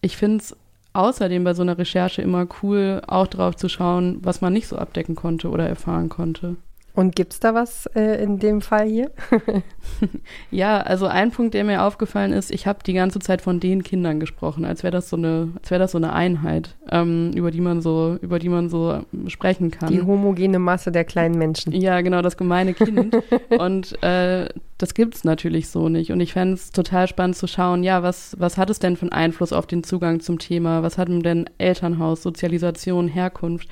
Ich 0.00 0.16
finde 0.16 0.38
es 0.38 0.56
außerdem 0.92 1.44
bei 1.44 1.54
so 1.54 1.62
einer 1.62 1.78
Recherche 1.78 2.22
immer 2.22 2.46
cool, 2.62 3.02
auch 3.06 3.26
drauf 3.26 3.56
zu 3.56 3.68
schauen, 3.68 4.18
was 4.22 4.40
man 4.40 4.52
nicht 4.52 4.68
so 4.68 4.76
abdecken 4.76 5.14
konnte 5.14 5.48
oder 5.48 5.66
erfahren 5.66 6.08
konnte. 6.08 6.56
Und 6.98 7.14
gibt 7.14 7.32
es 7.32 7.38
da 7.38 7.54
was 7.54 7.86
äh, 7.94 8.20
in 8.20 8.40
dem 8.40 8.60
Fall 8.60 8.88
hier? 8.88 9.12
ja, 10.50 10.80
also 10.80 11.06
ein 11.06 11.30
Punkt, 11.30 11.54
der 11.54 11.62
mir 11.62 11.84
aufgefallen 11.84 12.32
ist, 12.32 12.50
ich 12.50 12.66
habe 12.66 12.80
die 12.84 12.92
ganze 12.92 13.20
Zeit 13.20 13.40
von 13.40 13.60
den 13.60 13.84
Kindern 13.84 14.18
gesprochen, 14.18 14.64
als 14.64 14.82
wäre 14.82 14.90
das 14.90 15.08
so 15.08 15.16
eine, 15.16 15.50
als 15.56 15.70
wäre 15.70 15.78
das 15.78 15.92
so 15.92 15.98
eine 15.98 16.12
Einheit, 16.12 16.74
ähm, 16.90 17.30
über 17.36 17.52
die 17.52 17.60
man 17.60 17.82
so, 17.82 18.18
über 18.20 18.40
die 18.40 18.48
man 18.48 18.68
so 18.68 19.04
sprechen 19.28 19.70
kann. 19.70 19.92
Die 19.92 20.02
homogene 20.02 20.58
Masse 20.58 20.90
der 20.90 21.04
kleinen 21.04 21.38
Menschen. 21.38 21.72
Ja, 21.72 22.00
genau, 22.00 22.20
das 22.20 22.36
gemeine 22.36 22.74
Kind. 22.74 23.16
Und 23.56 24.02
äh, 24.02 24.48
das 24.78 24.92
gibt's 24.92 25.22
natürlich 25.22 25.68
so 25.68 25.88
nicht. 25.88 26.10
Und 26.10 26.18
ich 26.18 26.32
fände 26.32 26.54
es 26.54 26.72
total 26.72 27.06
spannend 27.06 27.36
zu 27.36 27.46
schauen, 27.46 27.84
ja, 27.84 28.02
was, 28.02 28.34
was 28.40 28.58
hat 28.58 28.70
es 28.70 28.80
denn 28.80 28.96
für 28.96 29.02
einen 29.02 29.12
Einfluss 29.12 29.52
auf 29.52 29.68
den 29.68 29.84
Zugang 29.84 30.18
zum 30.18 30.40
Thema? 30.40 30.82
Was 30.82 30.98
hat 30.98 31.06
denn 31.06 31.48
Elternhaus, 31.58 32.24
Sozialisation, 32.24 33.06
Herkunft? 33.06 33.68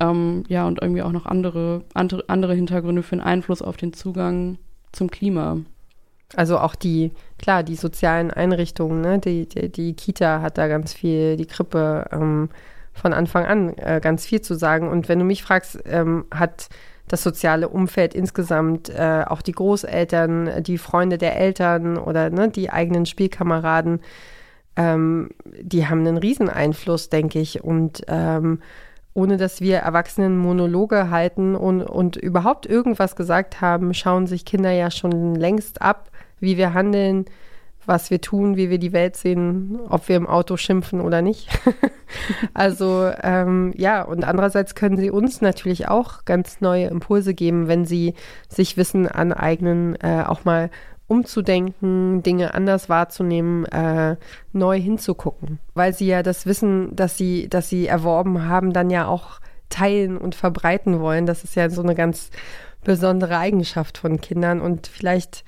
Ähm, 0.00 0.44
ja, 0.48 0.66
und 0.66 0.80
irgendwie 0.80 1.02
auch 1.02 1.12
noch 1.12 1.26
andere, 1.26 1.84
andere, 1.94 2.54
Hintergründe 2.54 3.02
für 3.02 3.12
einen 3.12 3.22
Einfluss 3.22 3.62
auf 3.62 3.76
den 3.76 3.92
Zugang 3.92 4.58
zum 4.92 5.10
Klima. 5.10 5.58
Also 6.36 6.58
auch 6.58 6.74
die, 6.74 7.12
klar, 7.38 7.62
die 7.62 7.74
sozialen 7.74 8.30
Einrichtungen, 8.30 9.00
ne? 9.00 9.18
die, 9.18 9.48
die, 9.48 9.70
die 9.70 9.94
Kita 9.94 10.42
hat 10.42 10.58
da 10.58 10.68
ganz 10.68 10.92
viel, 10.92 11.36
die 11.36 11.46
Krippe 11.46 12.06
ähm, 12.12 12.50
von 12.92 13.12
Anfang 13.12 13.46
an 13.46 13.78
äh, 13.78 14.00
ganz 14.02 14.26
viel 14.26 14.42
zu 14.42 14.54
sagen. 14.54 14.88
Und 14.88 15.08
wenn 15.08 15.18
du 15.18 15.24
mich 15.24 15.42
fragst, 15.42 15.78
ähm, 15.86 16.26
hat 16.32 16.68
das 17.08 17.22
soziale 17.22 17.68
Umfeld 17.68 18.14
insgesamt, 18.14 18.90
äh, 18.90 19.24
auch 19.26 19.40
die 19.40 19.52
Großeltern, 19.52 20.62
die 20.62 20.78
Freunde 20.78 21.18
der 21.18 21.36
Eltern 21.38 21.96
oder 21.96 22.30
ne, 22.30 22.50
die 22.50 22.70
eigenen 22.70 23.06
Spielkameraden, 23.06 24.00
ähm, 24.76 25.30
die 25.60 25.86
haben 25.86 26.06
einen 26.06 26.18
Rieseneinfluss, 26.18 27.08
denke 27.08 27.40
ich. 27.40 27.64
Und 27.64 28.02
ähm, 28.08 28.60
ohne 29.18 29.36
dass 29.36 29.60
wir 29.60 29.78
Erwachsenen 29.78 30.38
Monologe 30.38 31.10
halten 31.10 31.56
und, 31.56 31.82
und 31.82 32.14
überhaupt 32.14 32.66
irgendwas 32.66 33.16
gesagt 33.16 33.60
haben, 33.60 33.92
schauen 33.92 34.28
sich 34.28 34.44
Kinder 34.44 34.70
ja 34.70 34.92
schon 34.92 35.34
längst 35.34 35.82
ab, 35.82 36.08
wie 36.38 36.56
wir 36.56 36.72
handeln, 36.72 37.24
was 37.84 38.12
wir 38.12 38.20
tun, 38.20 38.56
wie 38.56 38.70
wir 38.70 38.78
die 38.78 38.92
Welt 38.92 39.16
sehen, 39.16 39.80
ob 39.88 40.08
wir 40.08 40.14
im 40.14 40.28
Auto 40.28 40.56
schimpfen 40.56 41.00
oder 41.00 41.20
nicht. 41.20 41.48
also 42.54 43.10
ähm, 43.20 43.72
ja, 43.76 44.02
und 44.02 44.22
andererseits 44.22 44.76
können 44.76 44.96
sie 44.96 45.10
uns 45.10 45.40
natürlich 45.40 45.88
auch 45.88 46.24
ganz 46.24 46.60
neue 46.60 46.86
Impulse 46.86 47.34
geben, 47.34 47.66
wenn 47.66 47.86
sie 47.86 48.14
sich 48.48 48.76
Wissen 48.76 49.08
aneignen, 49.08 49.96
äh, 50.00 50.22
auch 50.24 50.44
mal 50.44 50.70
umzudenken, 51.08 52.22
Dinge 52.22 52.54
anders 52.54 52.88
wahrzunehmen, 52.88 53.64
äh, 53.66 54.16
neu 54.52 54.78
hinzugucken, 54.78 55.58
weil 55.74 55.92
sie 55.94 56.06
ja 56.06 56.22
das 56.22 56.46
Wissen, 56.46 56.94
das 56.94 57.16
sie, 57.16 57.48
das 57.48 57.68
sie 57.68 57.86
erworben 57.86 58.46
haben, 58.46 58.72
dann 58.72 58.90
ja 58.90 59.06
auch 59.08 59.40
teilen 59.70 60.18
und 60.18 60.34
verbreiten 60.34 61.00
wollen. 61.00 61.26
Das 61.26 61.44
ist 61.44 61.56
ja 61.56 61.68
so 61.70 61.82
eine 61.82 61.94
ganz 61.94 62.30
besondere 62.84 63.38
Eigenschaft 63.38 63.98
von 63.98 64.20
Kindern 64.20 64.60
und 64.60 64.86
vielleicht 64.86 65.44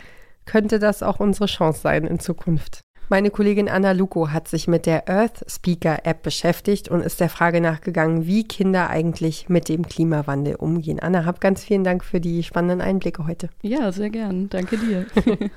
könnte 0.46 0.78
das 0.78 1.02
auch 1.02 1.20
unsere 1.20 1.46
Chance 1.46 1.80
sein 1.80 2.06
in 2.06 2.18
Zukunft. 2.18 2.80
Meine 3.12 3.32
Kollegin 3.32 3.68
Anna 3.68 3.90
Luko 3.90 4.30
hat 4.30 4.46
sich 4.46 4.68
mit 4.68 4.86
der 4.86 5.08
Earth 5.08 5.44
Speaker 5.48 6.06
App 6.06 6.22
beschäftigt 6.22 6.88
und 6.88 7.00
ist 7.00 7.18
der 7.18 7.28
Frage 7.28 7.60
nachgegangen, 7.60 8.24
wie 8.24 8.44
Kinder 8.44 8.88
eigentlich 8.88 9.48
mit 9.48 9.68
dem 9.68 9.84
Klimawandel 9.84 10.54
umgehen. 10.54 11.00
Anna, 11.00 11.24
hab 11.24 11.40
ganz 11.40 11.64
vielen 11.64 11.82
Dank 11.82 12.04
für 12.04 12.20
die 12.20 12.44
spannenden 12.44 12.80
Einblicke 12.80 13.26
heute. 13.26 13.48
Ja, 13.62 13.90
sehr 13.90 14.10
gern. 14.10 14.48
Danke 14.48 14.78
dir. 14.78 15.06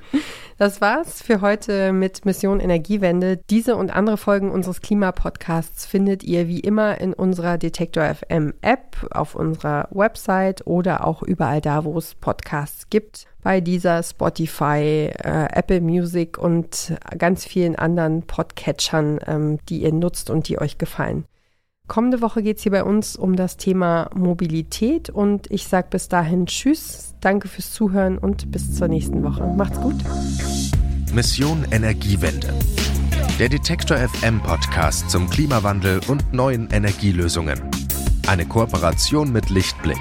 das 0.58 0.80
war's 0.80 1.22
für 1.22 1.42
heute 1.42 1.92
mit 1.92 2.24
Mission 2.24 2.58
Energiewende. 2.58 3.36
Diese 3.48 3.76
und 3.76 3.94
andere 3.94 4.16
Folgen 4.16 4.50
unseres 4.50 4.80
Klimapodcasts 4.80 5.86
findet 5.86 6.24
ihr 6.24 6.48
wie 6.48 6.58
immer 6.58 7.00
in 7.00 7.12
unserer 7.12 7.56
Detektor 7.56 8.16
FM 8.16 8.54
App, 8.62 8.96
auf 9.12 9.36
unserer 9.36 9.86
Website 9.92 10.66
oder 10.66 11.06
auch 11.06 11.22
überall 11.22 11.60
da, 11.60 11.84
wo 11.84 11.96
es 11.98 12.16
Podcasts 12.16 12.90
gibt 12.90 13.28
bei 13.44 13.60
dieser 13.60 14.02
Spotify, 14.02 15.10
äh, 15.22 15.48
Apple 15.52 15.82
Music 15.82 16.38
und 16.38 16.94
ganz 17.16 17.44
vielen 17.44 17.76
anderen 17.76 18.22
Podcatchern, 18.22 19.20
ähm, 19.26 19.58
die 19.68 19.82
ihr 19.82 19.92
nutzt 19.92 20.30
und 20.30 20.48
die 20.48 20.58
euch 20.58 20.78
gefallen. 20.78 21.26
Kommende 21.86 22.22
Woche 22.22 22.42
geht 22.42 22.56
es 22.56 22.62
hier 22.62 22.72
bei 22.72 22.82
uns 22.82 23.14
um 23.14 23.36
das 23.36 23.58
Thema 23.58 24.08
Mobilität 24.14 25.10
und 25.10 25.50
ich 25.50 25.68
sage 25.68 25.88
bis 25.90 26.08
dahin 26.08 26.46
Tschüss, 26.46 27.14
danke 27.20 27.46
fürs 27.46 27.72
Zuhören 27.72 28.16
und 28.16 28.50
bis 28.50 28.74
zur 28.74 28.88
nächsten 28.88 29.22
Woche. 29.22 29.46
Macht's 29.46 29.78
gut. 29.78 29.96
Mission 31.12 31.66
Energiewende. 31.70 32.54
Der 33.38 33.50
Detektor 33.50 33.98
FM 33.98 34.40
Podcast 34.40 35.10
zum 35.10 35.28
Klimawandel 35.28 36.00
und 36.08 36.32
neuen 36.32 36.70
Energielösungen. 36.70 37.60
Eine 38.26 38.46
Kooperation 38.46 39.30
mit 39.30 39.50
Lichtblick, 39.50 40.00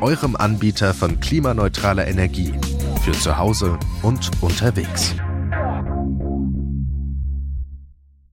eurem 0.00 0.36
Anbieter 0.36 0.94
von 0.94 1.20
klimaneutraler 1.20 2.06
Energie 2.06 2.52
für 3.02 3.12
zu 3.12 3.36
Hause 3.36 3.78
und 4.02 4.30
unterwegs. 4.40 5.14